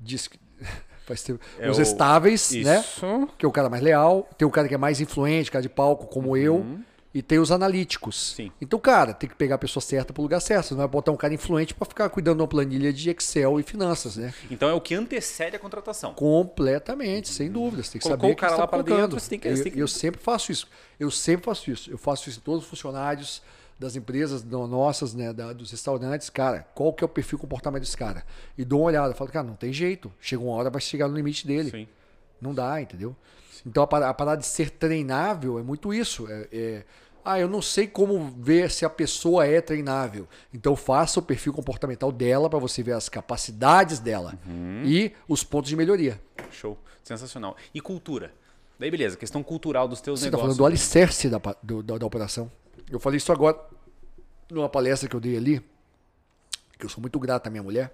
diz 0.00 0.28
que 0.28 0.38
faz 1.06 1.22
tempo, 1.22 1.40
é 1.58 1.70
os 1.70 1.78
o... 1.78 1.82
estáveis, 1.82 2.50
né? 2.52 2.84
Né? 3.00 3.28
Que 3.38 3.44
é 3.44 3.48
o 3.48 3.52
cara 3.52 3.68
mais 3.68 3.82
leal. 3.82 4.28
Tem 4.36 4.46
o 4.46 4.50
cara 4.50 4.68
que 4.68 4.74
é 4.74 4.78
mais 4.78 5.00
influente, 5.00 5.50
cara 5.50 5.62
de 5.62 5.68
palco, 5.68 6.06
como 6.06 6.30
uhum. 6.30 6.36
eu. 6.36 6.66
E 7.14 7.22
tem 7.22 7.38
os 7.38 7.52
analíticos. 7.52 8.34
Sim. 8.34 8.50
Então, 8.60 8.76
cara, 8.78 9.14
tem 9.14 9.28
que 9.28 9.36
pegar 9.36 9.54
a 9.54 9.58
pessoa 9.58 9.80
certa 9.80 10.12
pro 10.12 10.20
lugar 10.20 10.40
certo. 10.40 10.66
Você 10.66 10.74
não 10.74 10.78
vai 10.78 10.88
botar 10.88 11.12
um 11.12 11.16
cara 11.16 11.32
influente 11.32 11.72
para 11.72 11.86
ficar 11.86 12.10
cuidando 12.10 12.38
de 12.38 12.42
uma 12.42 12.48
planilha 12.48 12.92
de 12.92 13.08
Excel 13.08 13.60
e 13.60 13.62
finanças, 13.62 14.16
né? 14.16 14.34
Então 14.50 14.68
é 14.68 14.72
o 14.74 14.80
que 14.80 14.96
antecede 14.96 15.54
a 15.54 15.58
contratação. 15.60 16.12
Completamente, 16.14 17.28
sem 17.28 17.48
dúvidas. 17.48 17.88
Tem 17.88 18.00
que 18.00 18.02
Colocou 18.02 18.30
saber 18.30 18.32
o 18.32 18.36
cara 18.36 18.56
lá 18.56 18.66
para 18.66 18.82
dentro, 18.82 19.20
você 19.20 19.30
tem 19.30 19.38
que, 19.38 19.46
eu, 19.46 19.62
tem 19.62 19.72
que... 19.72 19.78
eu 19.78 19.86
sempre 19.86 20.20
faço 20.20 20.50
isso. 20.50 20.66
Eu 20.98 21.08
sempre 21.08 21.44
faço 21.44 21.70
isso. 21.70 21.88
Eu 21.88 21.98
faço 21.98 22.28
isso 22.28 22.40
em 22.40 22.42
todos 22.42 22.64
os 22.64 22.68
funcionários 22.68 23.40
das 23.78 23.96
empresas 23.96 24.44
nossas, 24.44 25.14
né, 25.14 25.32
da, 25.32 25.52
dos 25.52 25.70
restaurantes, 25.70 26.30
cara, 26.30 26.66
qual 26.74 26.92
que 26.92 27.02
é 27.02 27.06
o 27.06 27.08
perfil 27.08 27.38
comportamento 27.38 27.82
desse 27.82 27.96
cara? 27.96 28.24
E 28.56 28.64
dou 28.64 28.80
uma 28.80 28.86
olhada, 28.86 29.14
falo, 29.14 29.30
cara, 29.30 29.46
não 29.46 29.56
tem 29.56 29.72
jeito. 29.72 30.12
Chega 30.20 30.42
uma 30.42 30.52
hora, 30.52 30.70
vai 30.70 30.80
chegar 30.80 31.08
no 31.08 31.14
limite 31.14 31.46
dele. 31.46 31.70
Sim. 31.70 31.88
Não 32.40 32.54
dá, 32.54 32.80
entendeu? 32.80 33.16
Sim. 33.52 33.62
Então 33.66 33.82
a 33.82 33.86
parada, 33.86 34.10
a 34.10 34.14
parada, 34.14 34.40
de 34.40 34.46
ser 34.46 34.70
treinável 34.70 35.58
é 35.58 35.62
muito 35.62 35.92
isso. 35.92 36.26
É, 36.28 36.48
é, 36.52 36.84
ah, 37.24 37.40
eu 37.40 37.48
não 37.48 37.62
sei 37.62 37.86
como 37.86 38.34
ver 38.38 38.70
se 38.70 38.84
a 38.84 38.90
pessoa 38.90 39.46
é 39.46 39.60
treinável. 39.60 40.28
Então 40.52 40.76
faça 40.76 41.18
o 41.18 41.22
perfil 41.22 41.52
comportamental 41.52 42.12
dela 42.12 42.50
para 42.50 42.58
você 42.58 42.82
ver 42.82 42.92
as 42.92 43.08
capacidades 43.08 43.98
dela 43.98 44.38
uhum. 44.46 44.82
e 44.84 45.12
os 45.26 45.42
pontos 45.42 45.70
de 45.70 45.76
melhoria. 45.76 46.20
Show, 46.50 46.78
sensacional. 47.02 47.56
E 47.72 47.80
cultura? 47.80 48.32
Daí 48.78 48.90
beleza, 48.90 49.16
questão 49.16 49.42
cultural 49.42 49.88
dos 49.88 50.00
teus 50.00 50.20
você 50.20 50.26
negócios. 50.26 50.48
Você 50.48 50.52
está 50.52 50.56
falando 50.56 50.58
do 50.58 50.66
alicerce 50.66 51.30
da, 51.30 51.40
do, 51.62 51.82
da, 51.82 51.98
da 51.98 52.06
operação. 52.06 52.50
Eu 52.90 53.00
falei 53.00 53.16
isso 53.16 53.32
agora 53.32 53.58
numa 54.50 54.68
palestra 54.68 55.08
que 55.08 55.16
eu 55.16 55.20
dei 55.20 55.36
ali. 55.36 55.62
que 56.78 56.84
eu 56.84 56.90
sou 56.90 57.00
muito 57.00 57.18
grato 57.18 57.46
à 57.46 57.50
minha 57.50 57.62
mulher, 57.62 57.92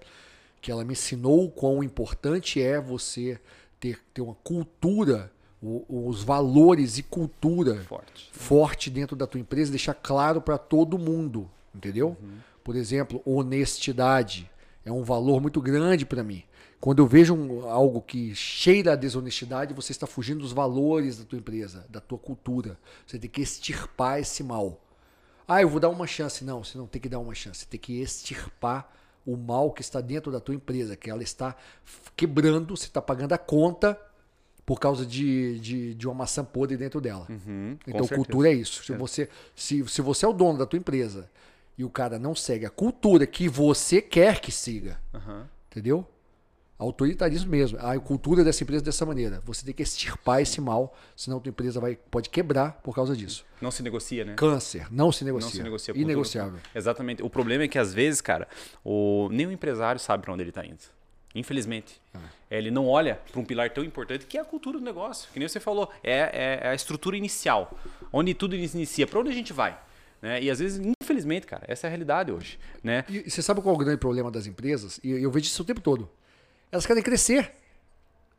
que 0.59 0.71
ela 0.71 0.83
me 0.83 0.93
ensinou 0.93 1.45
o 1.45 1.49
quão 1.49 1.83
importante 1.83 2.61
é 2.61 2.79
você 2.79 3.39
ter, 3.79 3.99
ter 4.13 4.21
uma 4.21 4.35
cultura, 4.43 5.31
o- 5.61 6.07
os 6.09 6.23
valores 6.23 6.97
e 6.97 7.03
cultura 7.03 7.75
Forte. 7.83 8.29
forte 8.31 8.89
dentro 8.89 9.15
da 9.15 9.27
tua 9.27 9.39
empresa, 9.39 9.71
deixar 9.71 9.93
claro 9.93 10.41
para 10.41 10.57
todo 10.57 10.97
mundo, 10.97 11.49
entendeu? 11.75 12.17
Por 12.63 12.75
exemplo, 12.75 13.21
honestidade 13.25 14.49
é 14.85 14.91
um 14.91 15.03
valor 15.03 15.39
muito 15.41 15.61
grande 15.61 16.05
para 16.05 16.23
mim. 16.23 16.43
Quando 16.79 16.97
eu 16.99 17.05
vejo 17.07 17.35
um- 17.35 17.69
algo 17.69 18.01
que 18.01 18.33
cheira 18.33 18.93
a 18.93 18.95
desonestidade, 18.95 19.71
você 19.73 19.91
está 19.91 20.07
fugindo 20.07 20.39
dos 20.41 20.51
valores 20.51 21.19
da 21.19 21.25
tua 21.25 21.37
empresa, 21.37 21.85
da 21.89 21.99
tua 21.99 22.17
cultura. 22.17 22.75
Você 23.05 23.19
tem 23.19 23.29
que 23.29 23.41
extirpar 23.41 24.19
esse 24.19 24.43
mal. 24.43 24.81
Ah, 25.47 25.61
eu 25.61 25.69
vou 25.69 25.79
dar 25.79 25.89
uma 25.89 26.07
chance. 26.07 26.43
Não, 26.43 26.63
você 26.63 26.77
não 26.79 26.87
tem 26.87 26.99
que 26.99 27.07
dar 27.09 27.19
uma 27.19 27.35
chance. 27.35 27.59
Você 27.59 27.65
tem 27.67 27.79
que 27.79 28.01
extirpar 28.01 28.91
o 29.23 29.37
mal 29.37 29.71
que 29.71 29.81
está 29.81 30.01
dentro 30.01 30.31
da 30.31 30.39
tua 30.39 30.55
empresa, 30.55 30.95
que 30.95 31.09
ela 31.11 31.21
está 31.21 31.55
quebrando, 32.15 32.75
você 32.75 32.85
está 32.87 33.01
pagando 33.01 33.33
a 33.33 33.37
conta 33.37 33.99
por 34.71 34.79
causa 34.79 35.05
de, 35.05 35.59
de, 35.59 35.93
de 35.95 36.07
uma 36.07 36.15
maçã 36.15 36.45
podre 36.45 36.77
dentro 36.77 37.01
dela. 37.01 37.27
Uhum, 37.29 37.77
Então, 37.85 38.07
cultura 38.07 38.47
é 38.47 38.53
isso. 38.53 38.85
Se 38.85 38.93
você, 38.93 39.27
se, 39.53 39.85
se 39.85 40.01
você 40.01 40.25
é 40.25 40.29
o 40.29 40.31
dono 40.31 40.57
da 40.57 40.65
tua 40.65 40.79
empresa 40.79 41.29
e 41.77 41.83
o 41.83 41.89
cara 41.89 42.17
não 42.17 42.33
segue 42.33 42.65
a 42.65 42.69
cultura 42.69 43.27
que 43.27 43.49
você 43.49 44.01
quer 44.01 44.39
que 44.39 44.49
siga, 44.49 44.97
Aham. 45.13 45.45
entendeu? 45.69 46.07
Autoritarismo 46.79 47.51
mesmo. 47.51 47.79
A 47.81 47.99
cultura 47.99 48.45
dessa 48.45 48.63
empresa 48.63 48.81
é 48.81 48.85
dessa 48.85 49.05
maneira. 49.05 49.41
Você 49.43 49.65
tem 49.65 49.73
que 49.73 49.83
extirpar 49.83 50.41
esse 50.41 50.61
mal, 50.61 50.95
senão 51.17 51.39
a 51.39 51.41
tua 51.41 51.49
empresa 51.49 51.81
vai, 51.81 51.97
pode 52.09 52.29
quebrar 52.29 52.79
por 52.81 52.95
causa 52.95 53.13
disso. 53.13 53.43
Não 53.61 53.71
se 53.71 53.83
negocia, 53.83 54.23
né? 54.23 54.35
Câncer, 54.35 54.87
não 54.89 55.11
se 55.11 55.25
negocia. 55.25 55.47
Não 55.47 55.51
se 55.51 55.63
negocia. 55.63 55.93
Inegociável. 55.97 56.59
Exatamente. 56.73 57.21
O 57.21 57.29
problema 57.29 57.65
é 57.65 57.67
que 57.67 57.77
às 57.77 57.93
vezes, 57.93 58.21
cara, 58.21 58.47
o... 58.85 59.27
nem 59.33 59.47
o 59.47 59.51
empresário 59.51 59.99
sabe 59.99 60.23
para 60.23 60.31
onde 60.33 60.43
ele 60.43 60.49
está 60.51 60.65
indo. 60.65 60.79
Infelizmente. 61.33 62.01
Ah. 62.13 62.19
Ele 62.49 62.69
não 62.69 62.87
olha 62.87 63.19
para 63.31 63.39
um 63.39 63.45
pilar 63.45 63.69
tão 63.69 63.83
importante 63.83 64.25
que 64.25 64.37
é 64.37 64.41
a 64.41 64.45
cultura 64.45 64.77
do 64.77 64.83
negócio. 64.83 65.29
Que 65.31 65.39
nem 65.39 65.47
você 65.47 65.59
falou, 65.59 65.89
é, 66.03 66.59
é 66.63 66.67
a 66.69 66.75
estrutura 66.75 67.15
inicial. 67.15 67.77
Onde 68.11 68.33
tudo 68.33 68.55
inicia. 68.55 69.07
Para 69.07 69.19
onde 69.19 69.29
a 69.29 69.33
gente 69.33 69.53
vai? 69.53 69.79
Né? 70.21 70.43
E 70.43 70.49
às 70.51 70.59
vezes, 70.59 70.85
infelizmente, 71.01 71.47
cara, 71.47 71.63
essa 71.67 71.85
é 71.85 71.87
a 71.87 71.89
realidade 71.89 72.31
hoje. 72.31 72.59
Né? 72.83 73.05
E, 73.09 73.29
você 73.29 73.41
sabe 73.41 73.61
qual 73.61 73.73
é 73.73 73.75
o 73.75 73.79
grande 73.79 73.97
problema 73.97 74.29
das 74.29 74.45
empresas? 74.45 74.99
E 75.03 75.09
eu 75.11 75.31
vejo 75.31 75.45
isso 75.45 75.61
o 75.61 75.65
tempo 75.65 75.79
todo. 75.81 76.09
Elas 76.71 76.85
querem 76.85 77.01
crescer. 77.01 77.51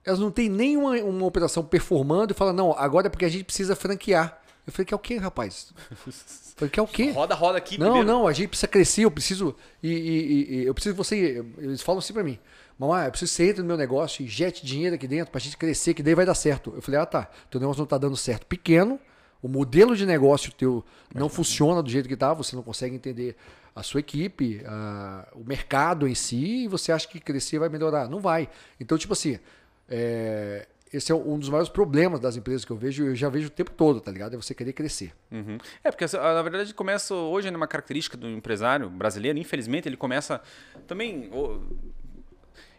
Elas 0.04 0.18
não 0.18 0.30
têm 0.30 0.48
nenhuma 0.48 0.96
uma 0.96 1.24
operação 1.26 1.64
performando 1.64 2.32
e 2.32 2.36
falam, 2.36 2.52
não, 2.52 2.72
agora 2.72 3.06
é 3.06 3.10
porque 3.10 3.24
a 3.24 3.28
gente 3.28 3.44
precisa 3.44 3.74
franquear. 3.74 4.40
Eu 4.66 4.72
falei, 4.72 4.86
que 4.86 4.94
é 4.94 4.96
o 4.96 5.00
quê, 5.00 5.16
rapaz? 5.16 5.72
Eu 6.06 6.12
falei, 6.56 6.70
que 6.70 6.78
é 6.78 6.82
o 6.82 6.86
quê? 6.86 7.10
Roda, 7.10 7.34
roda 7.34 7.58
aqui 7.58 7.78
Não, 7.78 7.86
primeiro. 7.86 8.06
não, 8.06 8.26
a 8.28 8.32
gente 8.32 8.48
precisa 8.48 8.68
crescer, 8.68 9.04
eu 9.04 9.10
preciso. 9.10 9.56
E, 9.82 9.88
e- 9.90 10.54
e- 10.60 10.64
eu 10.66 10.74
preciso 10.74 10.94
que 10.94 10.98
você. 10.98 11.44
Eles 11.58 11.82
falam 11.82 11.98
assim 11.98 12.12
pra 12.12 12.22
mim, 12.22 12.38
mamãe, 12.78 13.04
eu 13.06 13.10
preciso 13.10 13.30
que 13.30 13.36
você 13.36 13.48
entre 13.50 13.62
no 13.62 13.68
meu 13.68 13.76
negócio 13.76 14.24
e 14.24 14.28
jete 14.28 14.64
dinheiro 14.64 14.94
aqui 14.94 15.06
dentro 15.06 15.30
pra 15.30 15.40
gente 15.40 15.56
crescer, 15.56 15.94
que 15.94 16.02
daí 16.02 16.14
vai 16.14 16.26
dar 16.26 16.34
certo. 16.34 16.72
Eu 16.74 16.82
falei, 16.82 17.00
ah 17.00 17.06
tá, 17.06 17.30
teu 17.50 17.60
negócio 17.60 17.80
não 17.80 17.86
tá 17.86 17.98
dando 17.98 18.16
certo. 18.16 18.46
Pequeno, 18.46 18.98
o 19.42 19.48
modelo 19.48 19.96
de 19.96 20.06
negócio 20.06 20.52
teu 20.52 20.84
não 21.14 21.28
funciona 21.28 21.82
do 21.82 21.90
jeito 21.90 22.08
que 22.08 22.16
tá, 22.16 22.32
você 22.32 22.54
não 22.56 22.62
consegue 22.62 22.94
entender 22.94 23.36
a 23.74 23.82
sua 23.82 24.00
equipe, 24.00 24.62
a- 24.66 25.26
o 25.34 25.42
mercado 25.44 26.06
em 26.06 26.14
si, 26.14 26.64
e 26.64 26.68
você 26.68 26.92
acha 26.92 27.08
que 27.08 27.18
crescer 27.18 27.58
vai 27.58 27.68
melhorar. 27.68 28.08
Não 28.08 28.20
vai. 28.20 28.48
Então, 28.78 28.96
tipo 28.98 29.14
assim, 29.14 29.38
é, 29.88 30.66
esse 30.92 31.10
é 31.10 31.14
um 31.14 31.38
dos 31.38 31.48
maiores 31.48 31.70
problemas 31.70 32.20
das 32.20 32.36
empresas 32.36 32.64
que 32.66 32.70
eu 32.70 32.76
vejo, 32.76 33.04
eu 33.04 33.14
já 33.16 33.28
vejo 33.30 33.46
o 33.46 33.50
tempo 33.50 33.70
todo, 33.70 33.98
tá 34.00 34.10
ligado? 34.12 34.34
É 34.34 34.36
você 34.36 34.54
querer 34.54 34.74
crescer. 34.74 35.12
Uhum. 35.30 35.56
É, 35.82 35.90
porque 35.90 36.04
na 36.16 36.42
verdade 36.42 36.74
começa 36.74 37.14
hoje 37.14 37.50
né, 37.50 37.56
uma 37.56 37.66
característica 37.66 38.16
do 38.16 38.28
empresário 38.28 38.90
brasileiro, 38.90 39.38
infelizmente, 39.38 39.88
ele 39.88 39.96
começa 39.96 40.40
também. 40.86 41.30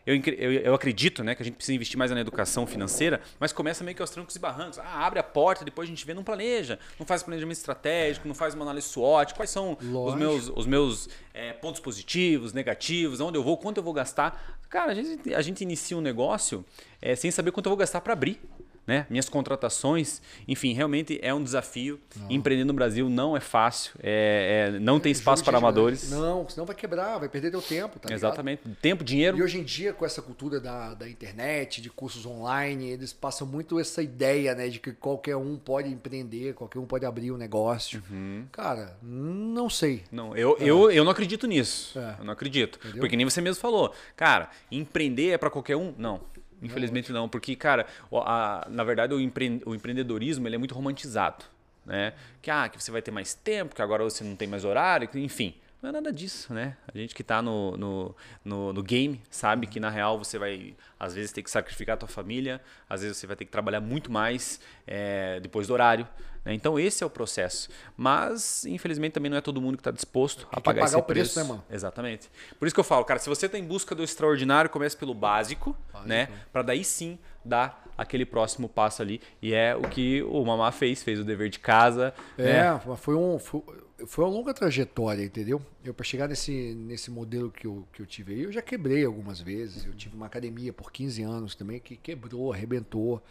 Eu, 0.05 0.15
eu, 0.15 0.51
eu 0.51 0.73
acredito 0.73 1.23
né, 1.23 1.33
que 1.33 1.41
a 1.41 1.45
gente 1.45 1.55
precisa 1.55 1.75
investir 1.75 1.97
mais 1.97 2.11
na 2.11 2.19
educação 2.19 2.67
financeira, 2.67 3.21
mas 3.39 3.53
começa 3.53 3.83
meio 3.83 3.95
que 3.95 4.01
aos 4.01 4.09
trancos 4.09 4.35
e 4.35 4.39
barrancos. 4.39 4.79
Ah, 4.79 5.05
abre 5.05 5.19
a 5.19 5.23
porta, 5.23 5.63
depois 5.63 5.87
a 5.87 5.89
gente 5.89 6.05
vê, 6.05 6.13
não 6.13 6.23
planeja, 6.23 6.77
não 6.99 7.05
faz 7.05 7.23
planejamento 7.23 7.57
estratégico, 7.57 8.27
não 8.27 8.35
faz 8.35 8.53
uma 8.53 8.63
análise 8.63 8.87
SWOT, 8.87 9.33
quais 9.33 9.49
são 9.49 9.77
os 9.79 9.87
Lógico. 9.87 10.19
meus, 10.19 10.49
os 10.49 10.65
meus 10.65 11.09
eh, 11.33 11.53
pontos 11.53 11.79
positivos, 11.79 12.51
negativos, 12.51 13.21
onde 13.21 13.37
eu 13.37 13.43
vou, 13.43 13.57
quanto 13.57 13.77
eu 13.77 13.83
vou 13.83 13.93
gastar. 13.93 14.59
Cara, 14.69 14.91
a 14.91 14.95
gente, 14.95 15.33
a 15.33 15.41
gente 15.41 15.61
inicia 15.61 15.97
um 15.97 16.01
negócio 16.01 16.65
eh, 17.01 17.15
sem 17.15 17.31
saber 17.31 17.51
quanto 17.51 17.67
eu 17.67 17.71
vou 17.71 17.77
gastar 17.77 18.01
para 18.01 18.13
abrir. 18.13 18.41
Né? 18.85 19.05
Minhas 19.09 19.29
contratações, 19.29 20.21
enfim, 20.45 20.73
realmente 20.73 21.17
é 21.21 21.33
um 21.33 21.41
desafio. 21.41 21.99
Empreender 22.29 22.65
no 22.65 22.73
Brasil 22.73 23.09
não 23.09 23.35
é 23.35 23.39
fácil, 23.39 23.93
é, 24.03 24.71
é- 24.75 24.79
não 24.79 24.99
tem 24.99 25.09
espaço 25.11 25.39
Jogo 25.39 25.51
para 25.51 25.57
de 25.59 25.63
amadores. 25.63 26.09
Não, 26.11 26.47
senão 26.49 26.65
vai 26.65 26.75
quebrar, 26.75 27.17
vai 27.17 27.29
perder 27.29 27.49
teu 27.51 27.61
tempo, 27.61 27.97
tá? 27.97 28.13
Exatamente. 28.13 28.61
Tempo, 28.81 29.01
dinheiro. 29.03 29.37
E 29.37 29.41
hoje 29.41 29.57
em 29.57 29.63
dia, 29.63 29.93
com 29.93 30.05
essa 30.05 30.21
cultura 30.21 30.59
da, 30.59 30.93
da 30.95 31.07
internet, 31.07 31.81
de 31.81 31.89
cursos 31.89 32.25
online, 32.25 32.89
eles 32.89 33.13
passam 33.13 33.47
muito 33.47 33.79
essa 33.79 34.03
ideia, 34.03 34.53
né, 34.53 34.67
de 34.67 34.79
que 34.79 34.91
qualquer 34.91 35.37
um 35.37 35.55
pode 35.57 35.87
empreender, 35.87 36.53
qualquer 36.53 36.79
um 36.79 36.85
pode 36.85 37.05
abrir 37.05 37.31
um 37.31 37.37
negócio. 37.37 38.03
Uhum. 38.11 38.45
Cara, 38.51 38.97
não 39.01 39.69
sei. 39.69 40.03
Não, 40.11 40.35
eu, 40.35 40.57
eu, 40.59 40.91
eu 40.91 41.05
não 41.05 41.11
acredito 41.11 41.47
nisso. 41.47 41.97
É. 41.97 42.15
Eu 42.19 42.25
não 42.25 42.33
acredito. 42.33 42.77
Entendeu? 42.79 42.99
Porque 42.99 43.15
nem 43.15 43.23
você 43.29 43.39
mesmo 43.39 43.61
falou. 43.61 43.93
Cara, 44.17 44.49
empreender 44.69 45.29
é 45.29 45.37
para 45.37 45.49
qualquer 45.49 45.77
um? 45.77 45.93
Não. 45.97 46.19
Infelizmente 46.63 47.11
não. 47.11 47.27
Porque, 47.29 47.55
cara, 47.55 47.85
a- 48.11 48.65
na 48.69 48.83
verdade 48.83 49.13
o, 49.13 49.19
empre- 49.19 49.61
o 49.65 49.75
empreendedorismo 49.75 50.47
ele 50.47 50.55
é 50.55 50.57
muito 50.57 50.73
romantizado. 50.73 51.45
Né? 51.85 52.13
Que, 52.41 52.49
ah, 52.49 52.69
que 52.69 52.81
você 52.81 52.89
vai 52.91 53.01
ter 53.01 53.11
mais 53.11 53.33
tempo, 53.33 53.75
que 53.75 53.81
agora 53.81 54.03
você 54.03 54.23
não 54.23 54.35
tem 54.37 54.47
mais 54.47 54.63
horário, 54.63 55.09
enfim. 55.15 55.53
Não 55.83 55.89
é 55.89 55.91
nada 55.91 56.13
disso, 56.13 56.53
né? 56.53 56.77
A 56.87 56.97
gente 56.97 57.13
que 57.13 57.21
tá 57.21 57.41
no, 57.41 57.75
no, 57.75 58.15
no, 58.45 58.71
no 58.71 58.81
game 58.81 59.21
sabe 59.29 59.67
que 59.67 59.81
na 59.81 59.89
real 59.89 60.17
você 60.17 60.39
vai, 60.39 60.77
às 60.97 61.13
vezes, 61.13 61.33
ter 61.33 61.43
que 61.43 61.51
sacrificar 61.51 61.95
a 61.95 61.97
tua 61.97 62.07
família, 62.07 62.61
às 62.89 63.01
vezes 63.01 63.17
você 63.17 63.27
vai 63.27 63.35
ter 63.35 63.43
que 63.43 63.51
trabalhar 63.51 63.81
muito 63.81 64.09
mais 64.09 64.61
é, 64.87 65.41
depois 65.41 65.67
do 65.67 65.73
horário. 65.73 66.07
né? 66.45 66.53
Então 66.53 66.79
esse 66.79 67.03
é 67.03 67.05
o 67.05 67.09
processo. 67.09 67.67
Mas, 67.97 68.63
infelizmente, 68.63 69.11
também 69.11 69.29
não 69.29 69.37
é 69.37 69.41
todo 69.41 69.59
mundo 69.59 69.75
que 69.75 69.81
está 69.81 69.91
disposto 69.91 70.47
a 70.53 70.61
pagar 70.61 70.63
pagar 70.63 70.85
esse 70.85 70.95
o 70.95 71.03
preço, 71.03 71.33
preço. 71.33 71.39
né, 71.49 71.53
mano? 71.53 71.65
Exatamente. 71.69 72.31
Por 72.57 72.65
isso 72.65 72.73
que 72.73 72.79
eu 72.79 72.85
falo, 72.85 73.03
cara, 73.03 73.19
se 73.19 73.27
você 73.27 73.47
está 73.47 73.59
em 73.59 73.65
busca 73.65 73.93
do 73.93 74.05
extraordinário, 74.05 74.69
comece 74.69 74.95
pelo 74.95 75.13
básico, 75.13 75.75
né? 76.05 76.29
Para 76.53 76.61
daí 76.61 76.85
sim 76.85 77.19
dar 77.43 77.83
aquele 77.97 78.25
próximo 78.25 78.69
passo 78.69 79.01
ali. 79.01 79.21
E 79.41 79.53
é 79.53 79.75
o 79.75 79.81
que 79.81 80.23
o 80.23 80.45
Mamá 80.45 80.71
fez, 80.71 81.03
fez 81.03 81.19
o 81.19 81.25
dever 81.25 81.49
de 81.49 81.59
casa. 81.59 82.13
É, 82.37 82.71
né? 82.71 82.81
foi, 82.95 83.15
um, 83.15 83.37
foi, 83.37 83.61
foi 84.07 84.25
uma 84.25 84.31
longa 84.31 84.53
trajetória, 84.53 85.23
entendeu? 85.23 85.61
Eu, 85.83 85.93
para 85.93 86.03
chegar 86.03 86.27
nesse, 86.27 86.51
nesse 86.73 87.11
modelo 87.11 87.51
que 87.51 87.67
eu, 87.67 87.87
que 87.93 88.01
eu 88.01 88.05
tive 88.05 88.33
aí, 88.33 88.43
eu 88.43 88.51
já 88.51 88.61
quebrei 88.61 89.05
algumas 89.05 89.39
vezes. 89.39 89.85
Eu 89.85 89.93
tive 89.93 90.15
uma 90.15 90.25
academia 90.25 90.73
por 90.73 90.91
15 90.91 91.21
anos 91.21 91.55
também 91.55 91.79
que 91.79 91.95
quebrou, 91.95 92.51
arrebentou. 92.51 93.21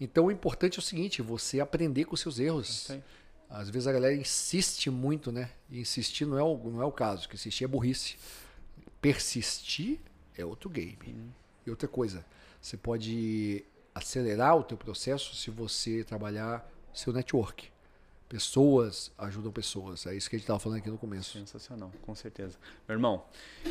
Então 0.00 0.26
o 0.26 0.30
importante 0.30 0.78
é 0.78 0.80
o 0.80 0.82
seguinte, 0.82 1.20
você 1.20 1.60
aprender 1.60 2.04
com 2.04 2.16
seus 2.16 2.38
erros. 2.38 2.90
Aí. 2.90 3.02
Às 3.50 3.68
vezes 3.68 3.86
a 3.86 3.92
galera 3.92 4.14
insiste 4.14 4.88
muito, 4.88 5.30
né? 5.30 5.50
E 5.70 5.80
insistir 5.80 6.24
não 6.24 6.38
é 6.38 6.42
o, 6.42 6.56
não 6.70 6.80
é 6.80 6.84
o 6.84 6.92
caso, 6.92 7.28
que 7.28 7.34
insistir 7.34 7.64
é 7.64 7.68
burrice. 7.68 8.16
Persistir 9.00 9.98
é 10.36 10.44
outro 10.44 10.70
game. 10.70 10.96
E 11.66 11.70
outra 11.70 11.86
coisa, 11.86 12.24
você 12.60 12.76
pode 12.76 13.64
acelerar 13.94 14.56
o 14.56 14.62
teu 14.62 14.76
processo 14.76 15.34
se 15.36 15.50
você 15.50 16.02
trabalhar 16.02 16.66
seu 16.94 17.12
network. 17.12 17.71
Pessoas 18.32 19.12
ajudam 19.18 19.52
pessoas. 19.52 20.06
É 20.06 20.14
isso 20.14 20.30
que 20.30 20.36
a 20.36 20.38
gente 20.38 20.44
estava 20.44 20.58
falando 20.58 20.78
aqui 20.78 20.88
no 20.88 20.96
começo. 20.96 21.38
Sensacional, 21.38 21.92
com 22.00 22.14
certeza. 22.14 22.56
Meu 22.88 22.94
irmão, 22.94 23.26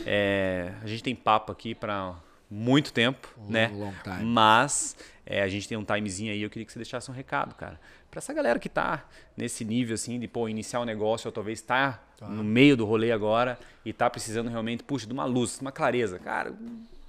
é, 0.06 0.76
a 0.84 0.86
gente 0.86 1.02
tem 1.02 1.16
papo 1.16 1.52
aqui 1.52 1.74
para 1.74 2.16
muito 2.48 2.94
tempo, 2.94 3.28
Long, 3.40 3.50
né? 3.50 3.68
long 3.70 3.94
time. 4.04 4.24
Mas 4.24 4.96
é, 5.26 5.42
a 5.42 5.48
gente 5.48 5.68
tem 5.68 5.76
um 5.76 5.84
timezinho 5.84 6.32
aí, 6.32 6.44
eu 6.44 6.50
queria 6.52 6.64
que 6.64 6.72
você 6.72 6.78
deixasse 6.78 7.10
um 7.10 7.14
recado, 7.14 7.56
cara. 7.56 7.82
Para 8.12 8.20
essa 8.20 8.32
galera 8.34 8.60
que 8.60 8.70
tá 8.70 9.04
nesse 9.36 9.66
nível 9.66 9.96
assim 9.96 10.20
de 10.20 10.28
pô, 10.28 10.48
iniciar 10.48 10.80
um 10.80 10.86
negócio 10.86 11.28
ou 11.28 11.32
talvez 11.32 11.60
tá, 11.60 12.00
no 12.22 12.44
meio 12.44 12.78
do 12.78 12.86
rolê 12.86 13.12
agora 13.12 13.58
e 13.84 13.92
tá 13.92 14.08
precisando 14.12 14.48
realmente, 14.48 14.84
puxa, 14.84 15.08
de 15.08 15.14
uma 15.14 15.26
luz, 15.26 15.56
de 15.56 15.62
uma 15.62 15.72
clareza. 15.72 16.20
Cara, 16.20 16.54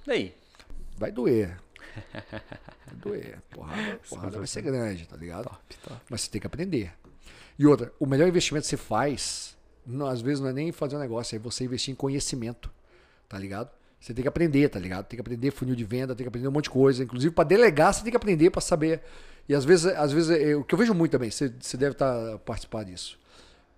daí. 0.07 0.35
Vai 0.97 1.11
doer. 1.11 1.55
Vai 2.87 2.95
doer. 2.95 3.41
Porrada, 3.51 3.99
porrada 4.09 4.37
vai 4.39 4.47
ser 4.47 4.63
grande, 4.63 5.07
tá 5.07 5.15
ligado? 5.15 5.51
Mas 6.09 6.21
você 6.21 6.31
tem 6.31 6.41
que 6.41 6.47
aprender. 6.47 6.91
E 7.57 7.65
outra, 7.65 7.91
o 7.99 8.05
melhor 8.05 8.27
investimento 8.27 8.63
que 8.63 8.69
você 8.69 8.77
faz, 8.77 9.55
não, 9.85 10.07
às 10.07 10.21
vezes 10.21 10.39
não 10.39 10.49
é 10.49 10.53
nem 10.53 10.71
fazer 10.71 10.95
um 10.95 10.99
negócio, 10.99 11.35
é 11.35 11.39
você 11.39 11.63
investir 11.63 11.91
em 11.91 11.95
conhecimento, 11.95 12.71
tá 13.29 13.37
ligado? 13.37 13.69
Você 13.99 14.13
tem 14.13 14.21
que 14.21 14.27
aprender, 14.27 14.67
tá 14.67 14.79
ligado? 14.79 15.05
Tem 15.05 15.15
que 15.15 15.21
aprender 15.21 15.51
funil 15.51 15.75
de 15.75 15.83
venda, 15.85 16.13
tem 16.13 16.25
que 16.25 16.27
aprender 16.27 16.47
um 16.47 16.51
monte 16.51 16.65
de 16.65 16.71
coisa. 16.71 17.01
Inclusive, 17.03 17.33
para 17.33 17.45
delegar, 17.45 17.93
você 17.93 18.01
tem 18.03 18.11
que 18.11 18.17
aprender 18.17 18.49
para 18.49 18.59
saber. 18.59 19.01
E 19.47 19.55
às 19.55 19.63
vezes, 19.63 19.85
às 19.85 20.11
vezes 20.11 20.29
é, 20.29 20.55
o 20.55 20.63
que 20.63 20.75
eu 20.75 20.79
vejo 20.79 20.93
muito 20.93 21.11
também, 21.11 21.31
você, 21.31 21.53
você 21.57 21.77
deve 21.77 21.93
estar 21.93 22.37
participar 22.39 22.83
disso. 22.83 23.17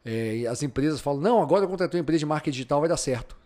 É, 0.03 0.45
as 0.47 0.63
empresas 0.63 0.99
falam: 0.99 1.21
não, 1.21 1.43
agora 1.43 1.63
eu 1.63 1.69
contratei 1.69 1.99
uma 1.99 2.01
empresa 2.01 2.19
de 2.19 2.25
marketing 2.25 2.51
digital, 2.51 2.79
vai 2.79 2.89
dar 2.89 2.97
certo. 2.97 3.37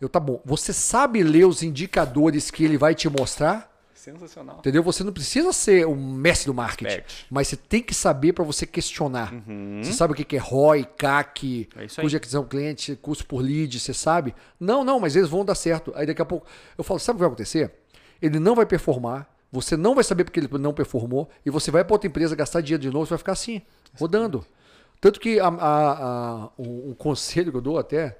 Eu, 0.00 0.08
tá 0.08 0.18
bom. 0.18 0.40
Você 0.46 0.72
sabe 0.72 1.22
ler 1.22 1.44
os 1.44 1.62
indicadores 1.62 2.50
que 2.50 2.64
ele 2.64 2.78
vai 2.78 2.94
te 2.94 3.08
mostrar? 3.08 3.77
Sensacional. 3.98 4.56
Entendeu? 4.58 4.82
Você 4.82 5.02
não 5.02 5.12
precisa 5.12 5.52
ser 5.52 5.86
o 5.86 5.94
mestre 5.96 6.46
do 6.46 6.54
marketing, 6.54 6.86
Expert. 6.98 7.26
mas 7.30 7.48
você 7.48 7.56
tem 7.56 7.82
que 7.82 7.92
saber 7.94 8.32
para 8.32 8.44
você 8.44 8.64
questionar. 8.66 9.32
Uhum. 9.34 9.80
Você 9.82 9.92
sabe 9.92 10.12
o 10.12 10.16
que 10.16 10.36
é 10.36 10.38
ROI, 10.38 10.84
CAC, 10.96 11.68
É 11.76 11.82
custo 11.82 12.08
de 12.08 12.16
aquisição 12.16 12.44
cliente, 12.44 12.94
custo 12.96 13.26
por 13.26 13.40
lead, 13.42 13.78
você 13.78 13.92
sabe? 13.92 14.34
Não, 14.60 14.84
não, 14.84 15.00
mas 15.00 15.16
eles 15.16 15.28
vão 15.28 15.44
dar 15.44 15.54
certo. 15.54 15.92
Aí 15.96 16.06
daqui 16.06 16.22
a 16.22 16.24
pouco 16.24 16.46
eu 16.76 16.84
falo, 16.84 17.00
sabe 17.00 17.16
o 17.16 17.18
que 17.18 17.20
vai 17.20 17.28
acontecer? 17.28 17.72
Ele 18.22 18.38
não 18.38 18.54
vai 18.54 18.66
performar, 18.66 19.28
você 19.50 19.76
não 19.76 19.94
vai 19.94 20.04
saber 20.04 20.24
porque 20.24 20.40
ele 20.40 20.48
não 20.58 20.72
performou 20.72 21.28
e 21.44 21.50
você 21.50 21.70
vai 21.70 21.84
para 21.84 21.94
outra 21.94 22.06
empresa 22.08 22.36
gastar 22.36 22.60
dinheiro 22.60 22.82
de 22.82 22.90
novo, 22.90 23.06
você 23.06 23.10
vai 23.10 23.18
ficar 23.18 23.32
assim, 23.32 23.62
rodando. 23.98 24.44
Tanto 25.00 25.18
que 25.20 25.38
a- 25.40 25.46
a- 25.48 25.92
a- 25.92 26.50
um, 26.58 26.90
um 26.90 26.94
conselho 26.94 27.50
que 27.52 27.56
eu 27.56 27.60
dou 27.62 27.78
até 27.78 28.18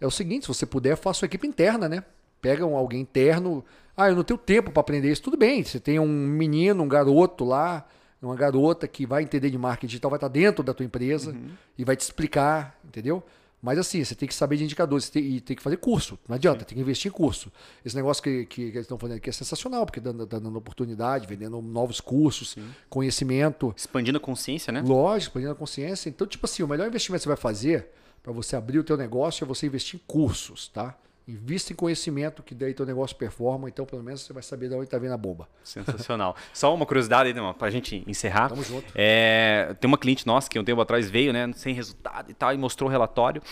é 0.00 0.06
o 0.06 0.10
seguinte: 0.10 0.42
se 0.42 0.48
você 0.48 0.66
puder, 0.66 0.96
faça 0.96 1.20
sua 1.20 1.26
equipe 1.26 1.46
interna, 1.46 1.88
né? 1.88 2.04
Pega 2.40 2.64
um, 2.66 2.76
alguém 2.76 3.00
interno. 3.00 3.64
Ah, 3.96 4.08
eu 4.10 4.16
não 4.16 4.22
tenho 4.24 4.38
tempo 4.38 4.70
para 4.70 4.80
aprender 4.80 5.10
isso. 5.10 5.22
Tudo 5.22 5.36
bem, 5.36 5.62
você 5.64 5.80
tem 5.80 5.98
um 5.98 6.06
menino, 6.06 6.82
um 6.82 6.88
garoto 6.88 7.44
lá, 7.44 7.86
uma 8.20 8.34
garota 8.36 8.86
que 8.86 9.06
vai 9.06 9.22
entender 9.22 9.50
de 9.50 9.56
marketing 9.58 9.86
digital, 9.86 10.10
vai 10.10 10.16
estar 10.18 10.28
dentro 10.28 10.62
da 10.64 10.74
tua 10.74 10.84
empresa 10.84 11.34
e 11.78 11.84
vai 11.84 11.96
te 11.96 12.00
explicar, 12.00 12.78
entendeu? 12.84 13.22
Mas 13.62 13.78
assim, 13.78 14.04
você 14.04 14.14
tem 14.14 14.28
que 14.28 14.34
saber 14.34 14.56
de 14.58 14.64
indicadores 14.64 15.08
tem- 15.08 15.24
e 15.24 15.40
tem 15.40 15.56
que 15.56 15.62
fazer 15.62 15.78
curso. 15.78 16.18
Não 16.28 16.36
adianta, 16.36 16.64
tem 16.64 16.76
que 16.76 16.80
investir 16.82 17.08
em 17.10 17.12
curso. 17.12 17.50
Esse 17.84 17.96
negócio 17.96 18.22
que, 18.22 18.44
que, 18.44 18.56
que 18.70 18.76
eles 18.76 18.80
estão 18.82 18.98
fazendo 18.98 19.16
aqui 19.16 19.30
é 19.30 19.32
sensacional, 19.32 19.86
porque 19.86 19.98
dando, 19.98 20.26
dando 20.26 20.54
oportunidade, 20.56 21.26
vendendo 21.26 21.60
novos 21.62 22.00
cursos, 22.00 22.54
conhecimento. 22.88 23.72
Expandindo 23.76 24.18
a 24.18 24.20
consciência, 24.20 24.72
né? 24.72 24.82
Lógico, 24.86 25.30
expandindo 25.30 25.52
a 25.52 25.56
consciência. 25.56 26.08
Então, 26.08 26.26
tipo 26.26 26.44
assim, 26.46 26.62
o 26.62 26.68
melhor 26.68 26.86
investimento 26.86 27.20
que 27.20 27.24
você 27.24 27.28
vai 27.28 27.36
fazer 27.36 27.88
para 28.22 28.32
você 28.32 28.56
abrir 28.56 28.78
o 28.78 28.84
teu 28.84 28.96
negócio 28.96 29.42
é 29.44 29.46
você 29.46 29.66
investir 29.66 29.98
em 30.00 30.02
cursos, 30.06 30.68
tá? 30.68 30.96
Invista 31.28 31.72
em 31.72 31.76
conhecimento 31.76 32.40
que 32.40 32.54
daí 32.54 32.72
teu 32.72 32.86
negócio 32.86 33.16
performa, 33.16 33.68
então 33.68 33.84
pelo 33.84 34.00
menos 34.00 34.20
você 34.20 34.32
vai 34.32 34.44
saber 34.44 34.68
de 34.68 34.76
onde 34.76 34.88
tá 34.88 34.96
vindo 34.96 35.12
a 35.12 35.16
bomba. 35.16 35.48
Sensacional. 35.64 36.36
Só 36.54 36.72
uma 36.72 36.86
curiosidade 36.86 37.28
aí, 37.28 37.34
né, 37.34 37.54
pra 37.58 37.68
gente 37.68 38.04
encerrar. 38.06 38.48
Tamo 38.48 38.62
junto. 38.62 38.86
É, 38.94 39.74
tem 39.80 39.88
uma 39.88 39.98
cliente 39.98 40.24
nossa 40.24 40.48
que 40.48 40.56
um 40.56 40.62
tempo 40.62 40.80
atrás 40.80 41.10
veio, 41.10 41.32
né, 41.32 41.52
sem 41.54 41.74
resultado 41.74 42.30
e 42.30 42.34
tal, 42.34 42.54
e 42.54 42.56
mostrou 42.56 42.88
o 42.88 42.92
relatório. 42.92 43.42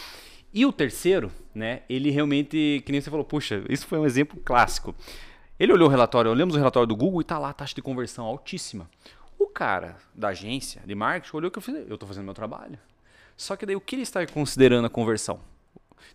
E 0.52 0.64
o 0.64 0.72
terceiro, 0.72 1.32
né, 1.52 1.82
ele 1.88 2.10
realmente, 2.10 2.80
que 2.86 2.92
nem 2.92 3.00
você 3.00 3.10
falou, 3.10 3.24
puxa, 3.24 3.64
isso 3.68 3.88
foi 3.88 3.98
um 3.98 4.06
exemplo 4.06 4.40
clássico. 4.44 4.94
Ele 5.58 5.72
olhou 5.72 5.88
o 5.88 5.90
relatório, 5.90 6.30
olhamos 6.30 6.54
o 6.54 6.58
relatório 6.58 6.86
do 6.86 6.94
Google 6.94 7.20
e 7.22 7.24
tá 7.24 7.40
lá 7.40 7.50
a 7.50 7.52
taxa 7.52 7.74
de 7.74 7.82
conversão 7.82 8.24
altíssima. 8.24 8.88
O 9.36 9.48
cara 9.48 9.96
da 10.14 10.28
agência 10.28 10.80
de 10.86 10.94
marketing 10.94 11.36
olhou 11.36 11.50
que 11.50 11.58
eu 11.58 11.62
fiz, 11.62 11.74
eu 11.88 11.98
tô 11.98 12.06
fazendo 12.06 12.24
meu 12.24 12.34
trabalho. 12.34 12.78
Só 13.36 13.56
que 13.56 13.66
daí 13.66 13.74
o 13.74 13.80
que 13.80 13.96
ele 13.96 14.02
está 14.02 14.24
considerando 14.28 14.86
a 14.86 14.90
conversão? 14.90 15.40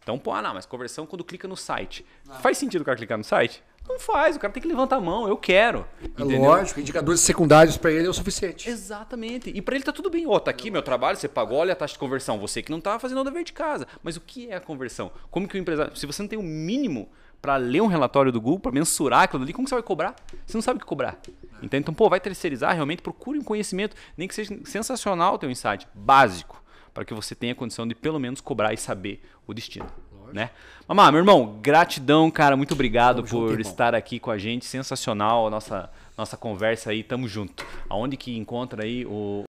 Então, 0.01 0.17
pô, 0.17 0.31
ah, 0.31 0.41
não, 0.41 0.53
mas 0.53 0.65
conversão 0.65 1.05
quando 1.05 1.23
clica 1.23 1.47
no 1.47 1.57
site. 1.57 2.05
Faz 2.41 2.57
sentido 2.57 2.81
o 2.81 2.85
cara 2.85 2.97
clicar 2.97 3.17
no 3.17 3.23
site? 3.23 3.63
Não 3.87 3.97
faz, 3.97 4.35
o 4.35 4.39
cara 4.39 4.53
tem 4.53 4.61
que 4.61 4.69
levantar 4.69 4.97
a 4.97 5.01
mão, 5.01 5.27
eu 5.27 5.35
quero. 5.35 5.83
É 5.99 6.05
entendeu? 6.05 6.41
lógico, 6.41 6.79
indicadores 6.79 7.21
secundários 7.21 7.75
para 7.75 7.91
ele 7.91 8.05
é 8.05 8.09
o 8.09 8.13
suficiente. 8.13 8.69
Exatamente. 8.69 9.49
E 9.49 9.61
pra 9.63 9.75
ele 9.75 9.83
tá 9.83 9.91
tudo 9.91 10.11
bem. 10.11 10.27
Ó, 10.27 10.39
tá 10.39 10.51
aqui 10.51 10.69
meu 10.69 10.83
trabalho, 10.83 11.17
você 11.17 11.27
pagou, 11.27 11.57
olha 11.57 11.73
a 11.73 11.75
taxa 11.75 11.93
de 11.93 11.99
conversão. 11.99 12.39
Você 12.39 12.61
que 12.61 12.71
não 12.71 12.79
tá 12.79 12.99
fazendo 12.99 13.21
o 13.21 13.23
dever 13.23 13.43
de 13.43 13.51
casa. 13.51 13.87
Mas 14.03 14.15
o 14.15 14.21
que 14.21 14.47
é 14.47 14.55
a 14.55 14.59
conversão? 14.59 15.11
Como 15.31 15.47
que 15.47 15.57
o 15.57 15.57
empresário. 15.57 15.95
Se 15.97 16.05
você 16.05 16.21
não 16.21 16.29
tem 16.29 16.37
o 16.37 16.43
mínimo 16.43 17.09
pra 17.41 17.55
ler 17.55 17.81
um 17.81 17.87
relatório 17.87 18.31
do 18.31 18.39
Google, 18.39 18.59
pra 18.59 18.71
mensurar 18.71 19.23
aquilo 19.23 19.41
ali, 19.41 19.53
como 19.53 19.65
que 19.65 19.69
você 19.69 19.75
vai 19.75 19.83
cobrar? 19.83 20.15
Você 20.45 20.55
não 20.55 20.61
sabe 20.61 20.77
o 20.77 20.79
que 20.81 20.85
cobrar. 20.85 21.19
Então, 21.63 21.79
então, 21.79 21.93
pô, 21.93 22.09
vai 22.09 22.19
terceirizar, 22.19 22.75
realmente 22.75 23.01
procure 23.01 23.39
um 23.39 23.43
conhecimento, 23.43 23.95
nem 24.15 24.27
que 24.27 24.35
seja 24.35 24.57
sensacional 24.65 25.35
o 25.35 25.37
teu 25.37 25.49
insight, 25.49 25.87
básico, 25.93 26.61
para 26.93 27.05
que 27.05 27.13
você 27.13 27.35
tenha 27.35 27.55
condição 27.55 27.87
de 27.87 27.95
pelo 27.95 28.19
menos 28.19 28.41
cobrar 28.41 28.73
e 28.73 28.77
saber 28.77 29.21
o 29.47 29.53
destino. 29.53 29.87
Né? 30.31 30.51
Mamá, 30.87 31.11
meu 31.11 31.19
irmão, 31.19 31.59
gratidão, 31.61 32.29
cara. 32.29 32.55
Muito 32.55 32.73
obrigado 32.73 33.23
Tamo 33.23 33.27
por 33.27 33.49
junto, 33.49 33.61
estar 33.61 33.95
aqui 33.95 34.19
com 34.19 34.29
a 34.29 34.37
gente. 34.37 34.65
Sensacional 34.65 35.47
a 35.47 35.49
nossa, 35.49 35.89
nossa 36.15 36.37
conversa 36.37 36.91
aí. 36.91 37.03
Tamo 37.03 37.27
junto. 37.27 37.65
Aonde 37.89 38.15
que 38.15 38.37
encontra 38.37 38.83
aí 38.83 39.05
o, 39.07 39.43